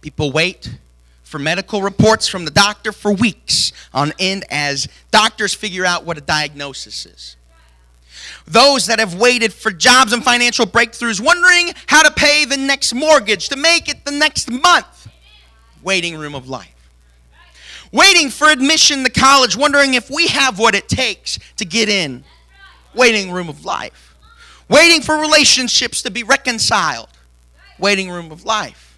People 0.00 0.30
wait 0.30 0.78
for 1.22 1.38
medical 1.38 1.82
reports 1.82 2.28
from 2.28 2.44
the 2.44 2.50
doctor 2.50 2.92
for 2.92 3.12
weeks 3.12 3.72
on 3.92 4.12
end 4.18 4.44
as 4.50 4.86
doctors 5.10 5.52
figure 5.52 5.84
out 5.84 6.04
what 6.04 6.16
a 6.16 6.20
diagnosis 6.20 7.06
is. 7.06 7.36
Those 8.46 8.86
that 8.86 8.98
have 8.98 9.14
waited 9.14 9.52
for 9.52 9.70
jobs 9.70 10.12
and 10.12 10.22
financial 10.22 10.66
breakthroughs, 10.66 11.20
wondering 11.20 11.72
how 11.86 12.02
to 12.02 12.10
pay 12.10 12.44
the 12.44 12.56
next 12.56 12.94
mortgage, 12.94 13.48
to 13.48 13.56
make 13.56 13.88
it 13.88 14.04
the 14.04 14.10
next 14.10 14.50
month. 14.50 15.08
Waiting 15.82 16.16
room 16.16 16.34
of 16.34 16.48
life. 16.48 16.70
Waiting 17.92 18.30
for 18.30 18.48
admission 18.48 19.04
to 19.04 19.10
college, 19.10 19.56
wondering 19.56 19.94
if 19.94 20.10
we 20.10 20.26
have 20.28 20.58
what 20.58 20.74
it 20.74 20.88
takes 20.88 21.38
to 21.56 21.64
get 21.64 21.88
in. 21.88 22.24
Waiting 22.94 23.30
room 23.30 23.48
of 23.48 23.64
life. 23.64 24.16
Waiting 24.68 25.02
for 25.02 25.16
relationships 25.16 26.02
to 26.02 26.10
be 26.10 26.22
reconciled. 26.22 27.08
Waiting 27.78 28.10
room 28.10 28.32
of 28.32 28.44
life 28.44 28.93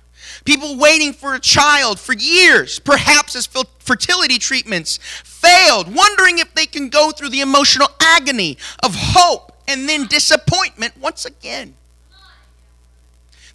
People 0.46 0.78
waiting 0.78 1.12
for 1.12 1.34
a 1.34 1.40
child 1.40 2.00
for 2.00 2.14
years, 2.14 2.78
perhaps 2.78 3.36
as 3.36 3.46
fertility 3.80 4.38
treatments 4.38 4.98
failed, 5.24 5.94
wondering 5.94 6.38
if 6.38 6.54
they 6.54 6.66
can 6.66 6.88
go 6.88 7.10
through 7.10 7.30
the 7.30 7.40
emotional 7.40 7.88
agony 8.00 8.56
of 8.82 8.94
hope 8.94 9.52
and 9.68 9.88
then 9.88 10.06
disappointment 10.06 10.96
once 10.98 11.24
again. 11.24 11.74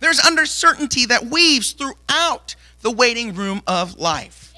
There's 0.02 0.20
uncertainty 0.20 1.06
that 1.06 1.28
weaves 1.28 1.72
throughout 1.72 2.56
the 2.82 2.92
waiting 2.92 3.36
room 3.36 3.62
of 3.66 3.98
life. 3.98 4.54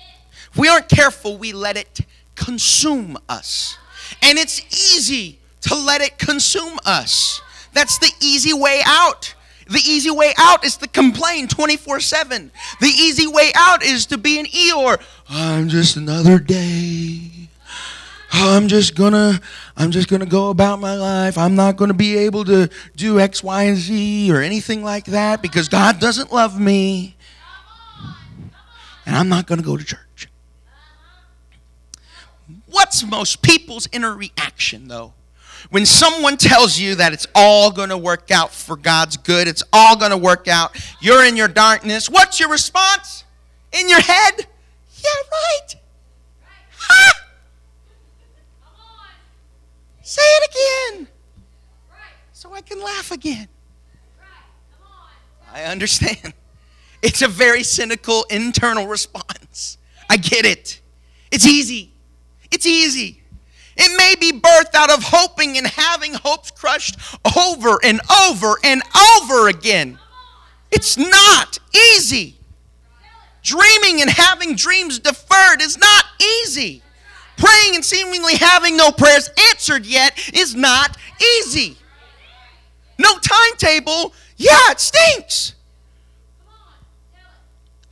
If 0.51 0.57
we 0.57 0.67
aren't 0.67 0.89
careful, 0.89 1.37
we 1.37 1.53
let 1.53 1.77
it 1.77 2.01
consume 2.35 3.17
us. 3.29 3.77
And 4.21 4.39
it's 4.39 4.59
easy 4.71 5.39
to 5.61 5.75
let 5.75 6.01
it 6.01 6.17
consume 6.17 6.79
us. 6.85 7.41
That's 7.73 7.97
the 7.99 8.11
easy 8.21 8.53
way 8.53 8.81
out. 8.85 9.35
The 9.69 9.79
easy 9.79 10.11
way 10.11 10.33
out 10.37 10.65
is 10.65 10.77
to 10.77 10.87
complain 10.87 11.47
24 11.47 11.99
7. 11.99 12.51
The 12.79 12.87
easy 12.87 13.27
way 13.27 13.51
out 13.55 13.83
is 13.83 14.05
to 14.07 14.17
be 14.17 14.39
an 14.39 14.45
Eeyore. 14.45 15.01
I'm 15.29 15.69
just 15.69 15.95
another 15.95 16.39
day. 16.39 17.49
I'm 18.35 18.67
just 18.67 18.95
gonna 18.95 19.39
I'm 19.77 19.91
just 19.91 20.09
gonna 20.09 20.25
go 20.25 20.49
about 20.49 20.79
my 20.79 20.95
life. 20.95 21.37
I'm 21.37 21.55
not 21.55 21.77
gonna 21.77 21.93
be 21.93 22.17
able 22.17 22.43
to 22.45 22.69
do 22.95 23.19
X, 23.19 23.43
Y, 23.43 23.63
and 23.63 23.77
Z 23.77 24.31
or 24.31 24.41
anything 24.41 24.83
like 24.83 25.05
that 25.05 25.41
because 25.41 25.69
God 25.69 25.99
doesn't 25.99 26.33
love 26.33 26.59
me. 26.59 27.15
And 29.05 29.15
I'm 29.15 29.29
not 29.29 29.45
gonna 29.45 29.61
go 29.61 29.77
to 29.77 29.83
church. 29.83 30.27
What's 32.65 33.05
most 33.05 33.43
people's 33.43 33.87
inner 33.91 34.15
reaction 34.15 34.87
though? 34.87 35.13
When 35.69 35.85
someone 35.85 36.37
tells 36.37 36.77
you 36.79 36.95
that 36.95 37.13
it's 37.13 37.27
all 37.33 37.71
going 37.71 37.89
to 37.89 37.97
work 37.97 38.31
out 38.31 38.51
for 38.51 38.75
God's 38.75 39.17
good, 39.17 39.47
it's 39.47 39.63
all 39.71 39.95
going 39.95 40.11
to 40.11 40.17
work 40.17 40.47
out, 40.47 40.75
you're 40.99 41.25
in 41.25 41.35
your 41.37 41.47
darkness, 41.47 42.09
what's 42.09 42.39
your 42.39 42.49
response? 42.49 43.23
In 43.71 43.89
your 43.89 44.01
head? 44.01 44.47
Yeah, 44.95 45.09
right. 45.31 45.75
Ha! 46.77 47.13
Say 50.01 50.21
it 50.21 50.95
again. 50.95 51.07
So 52.33 52.53
I 52.53 52.61
can 52.61 52.81
laugh 52.83 53.11
again. 53.11 53.47
I 55.51 55.63
understand. 55.63 56.33
It's 57.01 57.21
a 57.21 57.27
very 57.27 57.63
cynical 57.63 58.25
internal 58.29 58.87
response. 58.87 59.77
I 60.09 60.17
get 60.17 60.45
it. 60.45 60.81
It's 61.31 61.47
easy. 61.47 61.93
It's 62.51 62.65
easy. 62.65 63.22
It 63.75 63.97
may 63.97 64.15
be 64.19 64.39
birthed 64.39 64.75
out 64.75 64.91
of 64.91 65.03
hoping 65.03 65.57
and 65.57 65.67
having 65.67 66.13
hopes 66.13 66.51
crushed 66.51 66.97
over 67.37 67.79
and 67.83 67.99
over 68.27 68.55
and 68.63 68.81
over 69.19 69.49
again. 69.49 69.99
It's 70.71 70.97
not 70.97 71.59
easy. 71.91 72.37
Dreaming 73.41 74.01
and 74.01 74.09
having 74.09 74.55
dreams 74.55 74.99
deferred 74.99 75.61
is 75.61 75.77
not 75.77 76.05
easy. 76.41 76.81
Praying 77.37 77.75
and 77.75 77.83
seemingly 77.83 78.35
having 78.35 78.77
no 78.77 78.91
prayers 78.91 79.29
answered 79.49 79.85
yet 79.85 80.17
is 80.33 80.55
not 80.55 80.97
easy. 81.39 81.77
No 82.99 83.17
timetable, 83.17 84.13
yeah, 84.37 84.71
it 84.71 84.79
stinks 84.79 85.53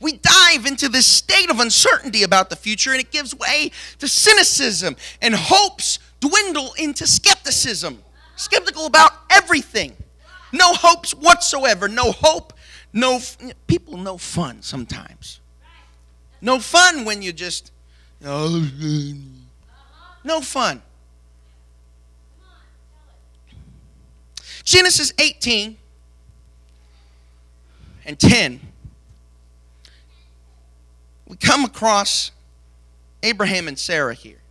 we 0.02 0.18
dive 0.18 0.66
into 0.66 0.88
this 0.88 1.06
state 1.06 1.50
of 1.50 1.60
uncertainty 1.60 2.24
about 2.24 2.50
the 2.50 2.56
future 2.56 2.90
and 2.90 3.00
it 3.00 3.10
gives 3.10 3.34
way 3.34 3.70
to 3.98 4.08
cynicism 4.08 4.96
and 5.22 5.34
hopes 5.34 6.00
dwindle 6.20 6.74
into 6.76 7.06
skepticism. 7.06 8.02
Skeptical 8.36 8.86
about 8.86 9.12
everything. 9.30 9.96
No 10.52 10.74
hopes 10.74 11.12
whatsoever. 11.12 11.88
No 11.88 12.10
hope 12.12 12.52
no 12.92 13.20
people 13.66 13.96
no 13.96 14.18
fun 14.18 14.60
sometimes. 14.60 15.40
No 16.40 16.58
fun 16.58 17.04
when 17.04 17.22
you 17.22 17.32
just 17.32 17.70
no 18.20 18.68
fun. 20.42 20.82
Genesis 24.64 25.12
18 25.18 25.76
and 28.04 28.18
10 28.18 28.71
we 31.32 31.38
come 31.38 31.64
across 31.64 32.30
Abraham 33.22 33.66
and 33.66 33.78
Sarah 33.78 34.12
here. 34.12 34.42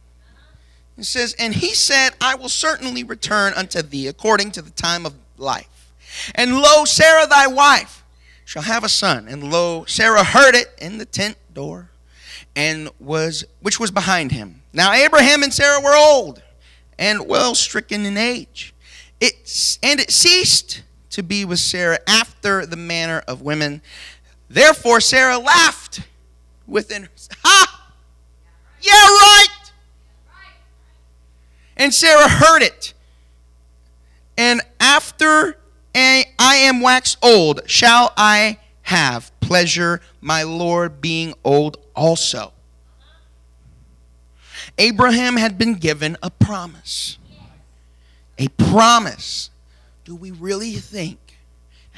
It 0.98 1.04
says, 1.06 1.36
And 1.38 1.54
he 1.54 1.76
said, 1.76 2.14
I 2.20 2.34
will 2.34 2.50
certainly 2.50 3.04
return 3.04 3.54
unto 3.54 3.84
thee 3.84 4.08
according 4.08 4.50
to 4.54 4.64
the 4.64 4.72
time 4.72 5.06
of 5.06 5.14
life. 5.38 5.92
And 6.34 6.60
lo, 6.60 6.86
Sarah 6.86 7.28
thy 7.28 7.46
wife 7.46 8.04
shall 8.46 8.64
have 8.64 8.84
a 8.84 8.90
son. 8.90 9.28
And 9.28 9.52
lo, 9.52 9.86
Sarah 9.86 10.24
heard 10.24 10.56
it 10.56 10.74
in 10.82 10.98
the 10.98 11.06
tent 11.06 11.38
door, 11.54 11.92
and 12.56 12.90
was 13.00 13.46
which 13.62 13.80
was 13.80 13.92
behind 13.92 14.32
him. 14.32 14.64
Now 14.74 14.92
Abraham 14.92 15.44
and 15.44 15.54
Sarah 15.54 15.82
were 15.82 15.96
old 15.96 16.42
and 16.98 17.28
well 17.28 17.54
stricken 17.54 18.08
in 18.08 18.18
age. 18.18 18.74
It, 19.20 19.78
and 19.84 20.00
it 20.00 20.10
ceased 20.10 20.82
to 21.12 21.22
be 21.22 21.46
with 21.46 21.60
Sarah 21.60 22.00
after 22.08 22.66
the 22.66 22.76
manner 22.76 23.22
of 23.28 23.44
women. 23.44 23.84
Therefore 24.50 25.00
Sarah 25.00 25.38
laughed 25.38 26.08
within 26.72 27.04
her. 27.04 27.10
Ha! 27.44 27.92
Yeah, 28.82 28.92
right. 28.94 29.72
And 31.78 31.94
Sarah 31.94 32.30
heard 32.30 32.64
it. 32.64 32.94
And 34.38 34.62
after 34.80 35.58
I 35.94 36.26
am 36.40 36.82
waxed 36.82 37.18
old, 37.22 37.62
shall 37.70 38.14
I 38.18 38.58
have 38.84 39.32
pleasure, 39.42 40.02
my 40.22 40.44
Lord 40.44 41.02
being 41.02 41.34
old 41.44 41.78
also. 41.96 42.54
Abraham 44.78 45.38
had 45.38 45.58
been 45.58 45.76
given 45.76 46.18
a 46.24 46.32
promise. 46.32 47.18
A 48.38 48.48
promise. 48.48 49.50
Do 50.06 50.16
we 50.16 50.32
really 50.32 50.74
think 50.74 51.38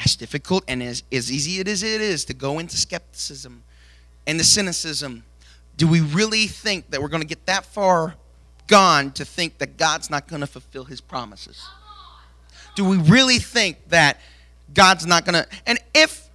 as 0.04 0.16
difficult 0.16 0.64
and 0.68 0.84
as, 0.84 1.04
as 1.12 1.32
easy 1.32 1.62
as 1.62 1.84
it 1.84 2.02
is 2.02 2.26
to 2.26 2.34
go 2.34 2.60
into 2.60 2.76
skepticism 2.76 3.63
and 4.26 4.40
the 4.40 4.44
cynicism, 4.44 5.24
do 5.78 5.88
we 5.88 6.02
really 6.02 6.48
think 6.48 6.92
that 6.92 7.02
we're 7.02 7.10
going 7.10 7.22
to 7.22 7.28
get 7.28 7.46
that 7.46 7.66
far 7.66 8.16
gone 8.68 9.12
to 9.12 9.26
think 9.26 9.58
that 9.58 9.78
God's 9.78 10.10
not 10.10 10.28
going 10.28 10.42
to 10.42 10.48
fulfill 10.48 10.86
his 10.86 11.02
promises? 11.02 11.68
Do 12.76 12.86
we 12.86 12.98
really 12.98 13.40
think 13.40 13.90
that 13.90 14.20
God's 14.74 15.06
not 15.06 15.26
going 15.26 15.44
to? 15.44 15.48
And 15.66 15.80
if 15.94 16.30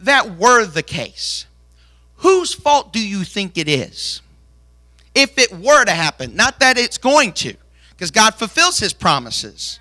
that 0.00 0.36
were 0.36 0.64
the 0.64 0.82
case, 0.82 1.46
whose 2.16 2.54
fault 2.54 2.92
do 2.92 3.04
you 3.04 3.24
think 3.24 3.58
it 3.58 3.68
is? 3.68 4.22
If 5.14 5.38
it 5.38 5.52
were 5.52 5.84
to 5.84 5.92
happen, 5.92 6.36
not 6.36 6.60
that 6.60 6.78
it's 6.78 6.98
going 6.98 7.32
to, 7.34 7.54
because 7.90 8.10
God 8.10 8.34
fulfills 8.34 8.78
his 8.78 8.92
promises. 8.92 9.80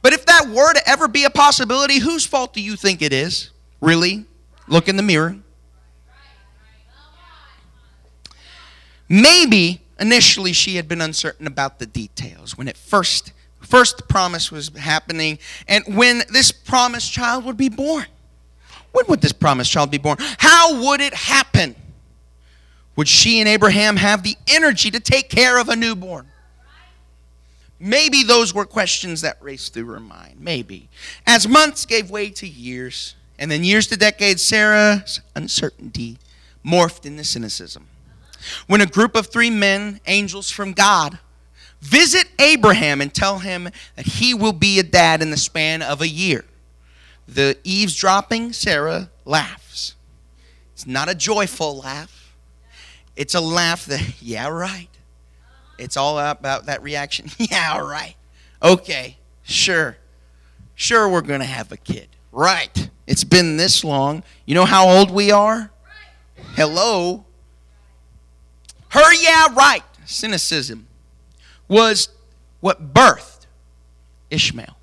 But 0.00 0.12
if 0.12 0.26
that 0.26 0.48
were 0.48 0.72
to 0.72 0.88
ever 0.88 1.08
be 1.08 1.24
a 1.24 1.30
possibility, 1.30 1.98
whose 1.98 2.26
fault 2.26 2.54
do 2.54 2.60
you 2.60 2.74
think 2.74 3.02
it 3.02 3.12
is? 3.12 3.50
Really? 3.80 4.24
Look 4.66 4.88
in 4.88 4.96
the 4.96 5.02
mirror. 5.02 5.36
Maybe 9.12 9.82
initially 10.00 10.54
she 10.54 10.76
had 10.76 10.88
been 10.88 11.02
uncertain 11.02 11.46
about 11.46 11.78
the 11.78 11.84
details 11.84 12.56
when 12.56 12.66
it 12.66 12.78
first 12.78 13.34
first 13.60 14.08
promise 14.08 14.50
was 14.50 14.70
happening 14.70 15.38
and 15.68 15.84
when 15.94 16.22
this 16.30 16.50
promised 16.50 17.12
child 17.12 17.44
would 17.44 17.58
be 17.58 17.68
born. 17.68 18.06
When 18.92 19.04
would 19.08 19.20
this 19.20 19.32
promised 19.32 19.70
child 19.70 19.90
be 19.90 19.98
born? 19.98 20.16
How 20.38 20.82
would 20.84 21.02
it 21.02 21.12
happen? 21.12 21.76
Would 22.96 23.06
she 23.06 23.38
and 23.40 23.48
Abraham 23.50 23.96
have 23.98 24.22
the 24.22 24.34
energy 24.48 24.90
to 24.90 24.98
take 24.98 25.28
care 25.28 25.60
of 25.60 25.68
a 25.68 25.76
newborn? 25.76 26.26
Maybe 27.78 28.22
those 28.22 28.54
were 28.54 28.64
questions 28.64 29.20
that 29.20 29.36
raced 29.42 29.74
through 29.74 29.88
her 29.88 30.00
mind. 30.00 30.36
Maybe. 30.40 30.88
As 31.26 31.46
months 31.46 31.84
gave 31.84 32.10
way 32.10 32.30
to 32.30 32.48
years, 32.48 33.14
and 33.38 33.50
then 33.50 33.62
years 33.62 33.86
to 33.88 33.98
decades, 33.98 34.42
Sarah's 34.42 35.20
uncertainty 35.34 36.16
morphed 36.64 37.04
into 37.04 37.24
cynicism. 37.24 37.88
When 38.66 38.80
a 38.80 38.86
group 38.86 39.14
of 39.14 39.26
three 39.26 39.50
men, 39.50 40.00
angels 40.06 40.50
from 40.50 40.72
God, 40.72 41.18
visit 41.80 42.28
Abraham 42.38 43.00
and 43.00 43.12
tell 43.12 43.38
him 43.40 43.68
that 43.96 44.06
he 44.06 44.34
will 44.34 44.52
be 44.52 44.78
a 44.78 44.82
dad 44.82 45.22
in 45.22 45.30
the 45.30 45.36
span 45.36 45.82
of 45.82 46.00
a 46.00 46.08
year, 46.08 46.44
the 47.26 47.58
eavesdropping 47.64 48.52
Sarah 48.52 49.10
laughs. 49.24 49.94
It's 50.72 50.86
not 50.86 51.08
a 51.08 51.14
joyful 51.14 51.78
laugh, 51.78 52.34
it's 53.16 53.34
a 53.34 53.40
laugh 53.40 53.86
that, 53.86 54.14
yeah, 54.22 54.48
right. 54.48 54.88
It's 55.78 55.96
all 55.96 56.18
about 56.18 56.66
that 56.66 56.82
reaction. 56.82 57.26
yeah, 57.38 57.78
right. 57.78 58.14
Okay, 58.62 59.16
sure. 59.42 59.96
Sure, 60.74 61.08
we're 61.08 61.22
going 61.22 61.40
to 61.40 61.46
have 61.46 61.72
a 61.72 61.76
kid. 61.76 62.08
Right. 62.30 62.90
It's 63.06 63.24
been 63.24 63.56
this 63.56 63.84
long. 63.84 64.22
You 64.46 64.54
know 64.54 64.64
how 64.64 64.88
old 64.88 65.10
we 65.10 65.30
are? 65.30 65.70
Hello. 66.54 67.24
Her, 68.92 69.14
yeah, 69.14 69.48
right. 69.54 69.82
Cynicism 70.04 70.86
was 71.68 72.08
what 72.60 72.92
birthed 72.92 73.46
Ishmael. 74.30 74.76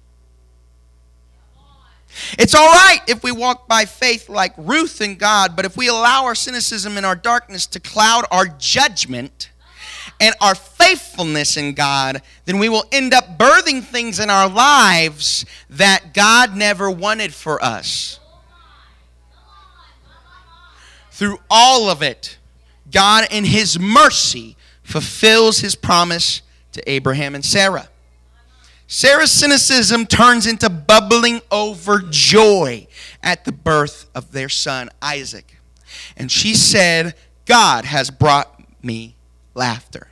It's 2.38 2.56
all 2.56 2.66
right 2.66 3.00
if 3.08 3.24
we 3.24 3.32
walk 3.32 3.68
by 3.68 3.86
faith 3.86 4.28
like 4.30 4.54
Ruth 4.58 5.00
and 5.00 5.18
God, 5.18 5.56
but 5.56 5.66
if 5.66 5.78
we 5.78 5.88
allow 5.88 6.26
our 6.26 6.36
cynicism 6.36 6.98
and 6.98 7.06
our 7.06 7.16
darkness 7.16 7.66
to 7.68 7.80
cloud 7.80 8.26
our 8.32 8.48
judgment, 8.48 9.52
and 10.20 10.36
our 10.42 10.56
faithfulness 10.56 11.56
in 11.56 11.74
God, 11.74 12.22
then 12.46 12.60
we 12.60 12.70
will 12.70 12.86
end 12.92 13.14
up 13.14 13.38
birthing 13.38 13.84
things 13.84 14.20
in 14.20 14.30
our 14.30 14.50
lives 14.50 15.46
that 15.70 16.14
God 16.14 16.56
never 16.56 16.92
wanted 16.92 17.34
for 17.34 17.64
us. 17.64 18.20
Through 21.12 21.40
all 21.50 21.90
of 21.90 22.02
it, 22.02 22.38
God, 22.92 23.28
in 23.32 23.46
His 23.46 23.80
mercy, 23.80 24.56
fulfills 24.84 25.60
His 25.60 25.76
promise 25.76 26.42
to 26.72 26.90
Abraham 26.90 27.36
and 27.36 27.46
Sarah. 27.46 27.90
Sarah's 28.88 29.32
cynicism 29.32 30.08
turns 30.08 30.48
into 30.48 30.68
bubbling 30.68 31.42
over 31.52 32.00
joy 32.10 32.88
at 33.22 33.46
the 33.46 33.52
birth 33.52 34.08
of 34.16 34.32
their 34.32 34.50
son, 34.50 34.90
Isaac. 35.02 35.58
And 36.18 36.32
she 36.32 36.56
said, 36.56 37.14
God 37.46 37.86
has 37.86 38.10
brought 38.10 38.60
me 38.84 39.16
laughter. 39.54 40.08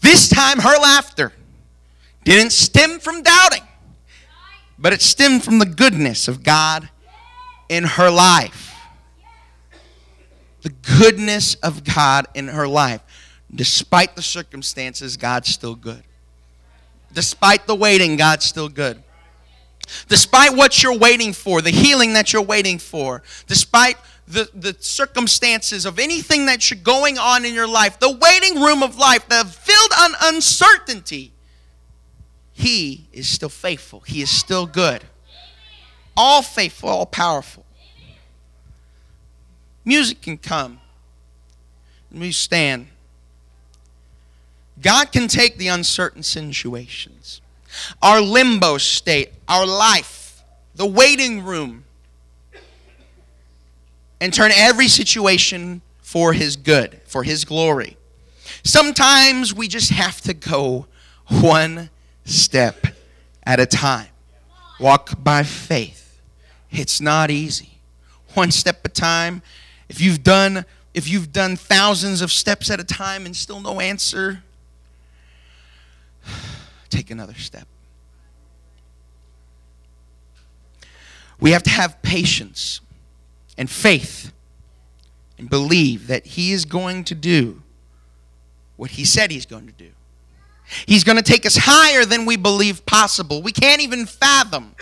This 0.00 0.28
time, 0.28 0.58
her 0.58 0.76
laughter 0.78 1.32
didn't 2.24 2.50
stem 2.50 2.98
from 2.98 3.22
doubting, 3.22 3.62
but 4.76 4.92
it 4.92 5.00
stemmed 5.00 5.44
from 5.44 5.60
the 5.60 5.66
goodness 5.66 6.26
of 6.26 6.42
God 6.42 6.88
in 7.68 7.84
her 7.84 8.10
life. 8.10 8.65
The 10.66 10.98
goodness 10.98 11.54
of 11.62 11.84
God 11.84 12.26
in 12.34 12.48
her 12.48 12.66
life. 12.66 13.00
Despite 13.54 14.16
the 14.16 14.22
circumstances, 14.22 15.16
God's 15.16 15.48
still 15.48 15.76
good. 15.76 16.02
Despite 17.12 17.68
the 17.68 17.76
waiting, 17.76 18.16
God's 18.16 18.46
still 18.46 18.68
good. 18.68 19.00
Despite 20.08 20.56
what 20.56 20.82
you're 20.82 20.98
waiting 20.98 21.32
for, 21.32 21.62
the 21.62 21.70
healing 21.70 22.14
that 22.14 22.32
you're 22.32 22.42
waiting 22.42 22.80
for, 22.80 23.22
despite 23.46 23.96
the, 24.26 24.50
the 24.52 24.74
circumstances 24.80 25.86
of 25.86 26.00
anything 26.00 26.46
that's 26.46 26.72
going 26.72 27.16
on 27.16 27.44
in 27.44 27.54
your 27.54 27.68
life, 27.68 28.00
the 28.00 28.10
waiting 28.10 28.60
room 28.60 28.82
of 28.82 28.98
life, 28.98 29.28
the 29.28 29.44
filled 29.44 29.92
on 29.96 30.34
uncertainty, 30.34 31.32
He 32.52 33.06
is 33.12 33.28
still 33.28 33.50
faithful. 33.50 34.00
He 34.00 34.20
is 34.20 34.30
still 34.30 34.66
good. 34.66 35.04
All 36.16 36.42
faithful, 36.42 36.88
all 36.88 37.06
powerful. 37.06 37.65
Music 39.86 40.20
can 40.20 40.36
come. 40.36 40.80
Let 42.10 42.20
me 42.20 42.32
stand. 42.32 42.88
God 44.82 45.12
can 45.12 45.28
take 45.28 45.56
the 45.56 45.68
uncertain 45.68 46.22
situations, 46.22 47.40
our 48.02 48.20
limbo 48.20 48.78
state, 48.78 49.32
our 49.48 49.64
life, 49.64 50.42
the 50.74 50.84
waiting 50.84 51.44
room, 51.44 51.84
and 54.20 54.34
turn 54.34 54.50
every 54.54 54.88
situation 54.88 55.82
for 56.02 56.32
His 56.32 56.56
good, 56.56 57.00
for 57.06 57.22
His 57.22 57.44
glory. 57.44 57.96
Sometimes 58.64 59.54
we 59.54 59.68
just 59.68 59.92
have 59.92 60.20
to 60.22 60.34
go 60.34 60.86
one 61.28 61.90
step 62.24 62.86
at 63.44 63.60
a 63.60 63.66
time. 63.66 64.08
Walk 64.80 65.22
by 65.22 65.44
faith. 65.44 66.20
It's 66.70 67.00
not 67.00 67.30
easy. 67.30 67.78
One 68.34 68.50
step 68.50 68.80
at 68.84 68.90
a 68.90 69.00
time. 69.00 69.42
If 69.88 70.00
you've 70.00 70.22
done 70.22 70.64
if 70.96 71.10
you've 71.10 71.30
done 71.30 71.56
thousands 71.56 72.22
of 72.22 72.32
steps 72.32 72.70
at 72.70 72.80
a 72.80 72.84
time 72.84 73.26
and 73.26 73.36
still 73.36 73.60
no 73.60 73.80
answer, 73.80 74.42
take 76.88 77.10
another 77.10 77.34
step. 77.34 77.68
We 81.38 81.50
have 81.50 81.62
to 81.64 81.70
have 81.70 82.00
patience 82.00 82.80
and 83.58 83.68
faith 83.68 84.32
and 85.36 85.50
believe 85.50 86.06
that 86.06 86.24
He 86.26 86.52
is 86.52 86.64
going 86.64 87.04
to 87.04 87.14
do 87.14 87.62
what 88.76 88.92
He 88.92 89.04
said 89.04 89.30
He's 89.30 89.44
going 89.44 89.66
to 89.66 89.72
do. 89.72 89.90
He's 90.86 91.04
going 91.04 91.16
to 91.16 91.22
take 91.22 91.44
us 91.44 91.58
higher 91.60 92.06
than 92.06 92.24
we 92.24 92.36
believe 92.36 92.86
possible. 92.86 93.42
We 93.42 93.52
can't 93.52 93.82
even 93.82 94.06
fathom. 94.06 94.74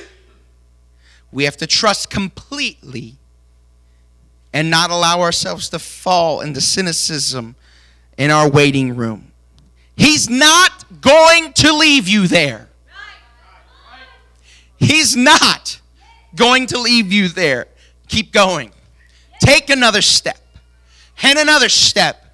We 1.32 1.42
have 1.42 1.56
to 1.56 1.66
trust 1.66 2.08
completely 2.08 3.16
and 4.54 4.70
not 4.70 4.90
allow 4.90 5.20
ourselves 5.20 5.68
to 5.68 5.78
fall 5.80 6.40
into 6.40 6.60
cynicism 6.60 7.56
in 8.16 8.30
our 8.30 8.48
waiting 8.48 8.94
room. 8.94 9.32
He's 9.96 10.30
not 10.30 10.84
going 11.00 11.52
to 11.54 11.72
leave 11.74 12.08
you 12.08 12.28
there. 12.28 12.68
He's 14.76 15.16
not 15.16 15.80
going 16.36 16.66
to 16.68 16.78
leave 16.78 17.12
you 17.12 17.28
there. 17.28 17.66
Keep 18.06 18.32
going. 18.32 18.70
Take 19.40 19.70
another 19.70 20.02
step, 20.02 20.38
and 21.22 21.38
another 21.38 21.68
step, 21.68 22.24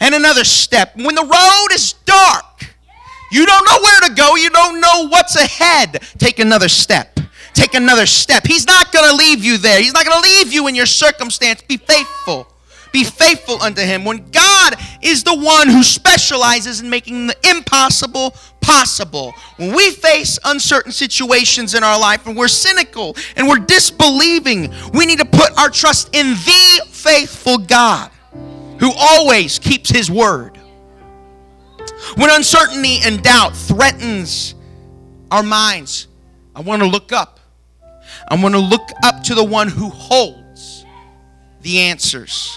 and 0.00 0.14
another 0.14 0.44
step. 0.44 0.96
When 0.96 1.14
the 1.14 1.22
road 1.22 1.74
is 1.74 1.92
dark, 2.04 2.74
you 3.30 3.44
don't 3.44 3.64
know 3.70 3.78
where 3.82 4.00
to 4.08 4.14
go, 4.14 4.34
you 4.36 4.50
don't 4.50 4.80
know 4.80 5.08
what's 5.08 5.36
ahead. 5.36 6.02
Take 6.18 6.38
another 6.38 6.68
step. 6.68 7.15
Take 7.56 7.72
another 7.72 8.04
step. 8.04 8.46
He's 8.46 8.66
not 8.66 8.92
going 8.92 9.08
to 9.08 9.16
leave 9.16 9.42
you 9.42 9.56
there. 9.56 9.80
He's 9.80 9.94
not 9.94 10.04
going 10.04 10.22
to 10.22 10.28
leave 10.28 10.52
you 10.52 10.68
in 10.68 10.74
your 10.74 10.84
circumstance. 10.84 11.62
Be 11.62 11.78
faithful. 11.78 12.46
Be 12.92 13.02
faithful 13.02 13.62
unto 13.62 13.80
him. 13.80 14.04
When 14.04 14.30
God 14.30 14.74
is 15.00 15.24
the 15.24 15.34
one 15.34 15.68
who 15.68 15.82
specializes 15.82 16.82
in 16.82 16.90
making 16.90 17.28
the 17.28 17.36
impossible 17.48 18.34
possible. 18.60 19.32
When 19.56 19.74
we 19.74 19.90
face 19.90 20.38
uncertain 20.44 20.92
situations 20.92 21.74
in 21.74 21.82
our 21.82 21.98
life 21.98 22.26
and 22.26 22.36
we're 22.36 22.48
cynical 22.48 23.16
and 23.36 23.48
we're 23.48 23.60
disbelieving, 23.60 24.74
we 24.92 25.06
need 25.06 25.18
to 25.20 25.24
put 25.24 25.58
our 25.58 25.70
trust 25.70 26.14
in 26.14 26.34
the 26.34 26.86
faithful 26.90 27.56
God 27.56 28.10
who 28.80 28.92
always 28.94 29.58
keeps 29.58 29.88
his 29.88 30.10
word. 30.10 30.58
When 32.16 32.28
uncertainty 32.28 32.98
and 33.02 33.22
doubt 33.22 33.56
threatens 33.56 34.54
our 35.30 35.42
minds, 35.42 36.06
I 36.54 36.60
want 36.60 36.82
to 36.82 36.88
look 36.88 37.12
up. 37.12 37.35
I'm 38.28 38.40
going 38.40 38.52
to 38.54 38.58
look 38.58 38.90
up 39.04 39.22
to 39.24 39.34
the 39.34 39.44
one 39.44 39.68
who 39.68 39.88
holds 39.88 40.84
the 41.62 41.80
answers, 41.80 42.56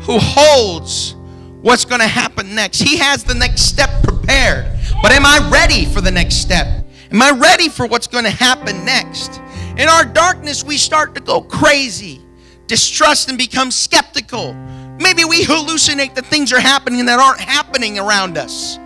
who 0.00 0.18
holds 0.18 1.14
what's 1.62 1.84
going 1.84 2.00
to 2.00 2.06
happen 2.06 2.54
next. 2.54 2.80
He 2.80 2.96
has 2.98 3.24
the 3.24 3.34
next 3.34 3.62
step 3.62 3.90
prepared. 4.02 4.66
But 5.02 5.12
am 5.12 5.26
I 5.26 5.48
ready 5.52 5.84
for 5.84 6.00
the 6.00 6.10
next 6.10 6.36
step? 6.36 6.84
Am 7.10 7.22
I 7.22 7.30
ready 7.30 7.68
for 7.68 7.86
what's 7.86 8.06
going 8.06 8.24
to 8.24 8.30
happen 8.30 8.84
next? 8.84 9.40
In 9.76 9.88
our 9.88 10.04
darkness, 10.04 10.62
we 10.62 10.76
start 10.76 11.14
to 11.16 11.20
go 11.20 11.40
crazy, 11.40 12.20
distrust, 12.66 13.28
and 13.28 13.36
become 13.38 13.70
skeptical. 13.70 14.54
Maybe 14.98 15.24
we 15.24 15.42
hallucinate 15.42 16.14
that 16.14 16.26
things 16.26 16.52
are 16.52 16.60
happening 16.60 17.06
that 17.06 17.18
aren't 17.18 17.40
happening 17.40 17.98
around 17.98 18.36
us. 18.36 18.78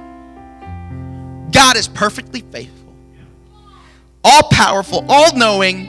God 1.50 1.76
is 1.76 1.86
perfectly 1.88 2.40
faithful, 2.40 2.94
all 4.22 4.42
powerful, 4.50 5.04
all 5.08 5.36
knowing, 5.36 5.86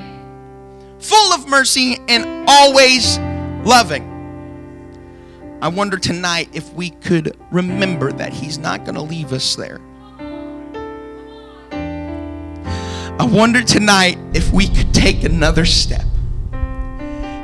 full 1.07 1.33
of 1.33 1.47
mercy, 1.47 1.99
and 2.07 2.45
always 2.49 3.19
loving. 3.63 4.11
I 5.61 5.67
wonder 5.67 5.97
tonight 5.97 6.49
if 6.53 6.73
we 6.73 6.89
could 6.89 7.37
remember 7.51 8.11
that 8.11 8.33
He's 8.33 8.57
not 8.57 8.85
going 8.85 8.95
to 8.95 9.01
leave 9.01 9.31
us 9.31 9.55
there. 9.55 9.79
I 13.17 13.23
wonder 13.23 13.63
tonight 13.63 14.17
if 14.33 14.51
we 14.51 14.67
could 14.67 14.93
take 14.93 15.23
another 15.23 15.65
step. 15.65 16.05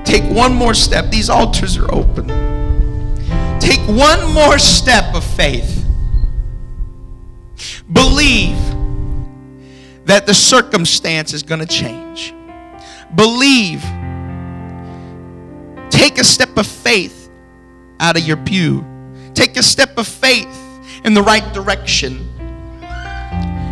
Take 0.03 0.24
one 0.24 0.53
more 0.53 0.74
step. 0.74 1.09
These 1.09 1.30
altars 1.30 1.78
are 1.78 1.89
open. 1.93 2.28
Take 3.59 3.80
one 3.88 4.34
more 4.34 4.59
step 4.59 5.14
of 5.16 5.24
faith. 5.24 5.86
Believe 7.91 8.57
that 10.05 10.26
the 10.26 10.34
circumstance 10.34 11.32
is 11.34 11.43
going 11.43 11.62
to 11.62 11.68
change. 11.68 12.34
Believe. 13.16 13.82
Take 15.89 16.20
a 16.20 16.24
step 16.24 16.57
of 16.57 16.66
faith 16.66 17.30
out 17.99 18.18
of 18.18 18.24
your 18.24 18.38
pew. 18.38 18.86
Take 19.34 19.57
a 19.57 19.64
step 19.64 19.97
of 19.97 20.07
faith 20.07 20.47
in 21.03 21.14
the 21.14 21.22
right 21.22 21.53
direction. 21.53 22.28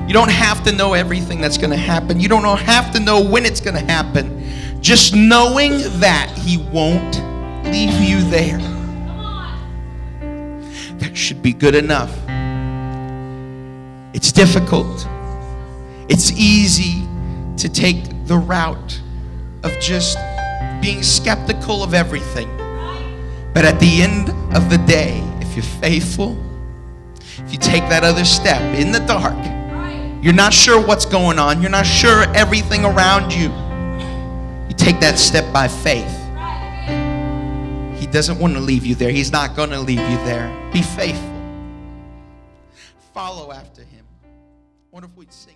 You 0.08 0.14
don't 0.14 0.32
have 0.32 0.64
to 0.64 0.72
know 0.72 0.94
everything 0.94 1.40
that's 1.40 1.58
going 1.58 1.70
to 1.70 1.78
happen. 1.78 2.20
You 2.20 2.28
don't 2.30 2.44
have 2.60 2.92
to 2.94 3.00
know 3.00 3.22
when 3.24 3.46
it's 3.46 3.62
going 3.62 3.76
to 3.76 3.92
happen. 3.92 4.44
Just 4.82 5.14
knowing 5.14 5.78
that 6.00 6.32
He 6.36 6.58
won't 6.58 7.16
leave 7.66 7.94
you 8.02 8.22
there. 8.30 8.58
That 10.98 11.16
should 11.16 11.42
be 11.42 11.54
good 11.54 11.76
enough. 11.76 12.12
It's 14.16 14.32
difficult. 14.32 15.08
It's 16.10 16.32
easy 16.32 17.08
to 17.58 17.70
take 17.70 18.26
the 18.26 18.38
route 18.38 19.00
of 19.64 19.80
just 19.80 20.18
being 20.82 21.04
skeptical 21.04 21.84
of 21.84 21.94
everything. 21.94 22.50
But 23.54 23.66
at 23.66 23.80
the 23.80 24.02
end 24.02 24.30
of 24.56 24.70
the 24.70 24.78
day, 24.88 25.22
if 25.42 25.56
you're 25.56 25.64
faithful, 25.64 26.38
if 27.20 27.52
you 27.52 27.58
take 27.58 27.82
that 27.90 28.04
other 28.04 28.26
step 28.26 28.62
in 28.76 28.92
the 28.92 29.00
dark, 29.00 29.38
you're 30.24 30.34
not 30.34 30.54
sure 30.54 30.86
what's 30.86 31.06
going 31.06 31.40
on. 31.40 31.62
You're 31.62 31.72
not 31.72 31.86
sure 31.86 32.24
everything 32.36 32.84
around 32.86 33.32
you. 33.32 33.50
You 34.68 34.76
take 34.76 35.00
that 35.00 35.18
step 35.18 35.52
by 35.54 35.68
faith. 35.68 36.16
He 38.00 38.08
doesn't 38.08 38.40
want 38.40 38.54
to 38.56 38.60
leave 38.60 38.86
you 38.86 38.96
there. 38.96 39.12
He's 39.12 39.32
not 39.32 39.56
going 39.56 39.70
to 39.70 39.80
leave 39.80 40.00
you 40.00 40.18
there. 40.26 40.50
Be 40.74 40.82
faithful. 40.82 41.26
Follow 43.14 43.52
after 43.52 43.82
him. 43.82 44.06
What 44.92 45.04
if 45.04 45.16
we'd 45.16 45.34
sing 45.34 45.56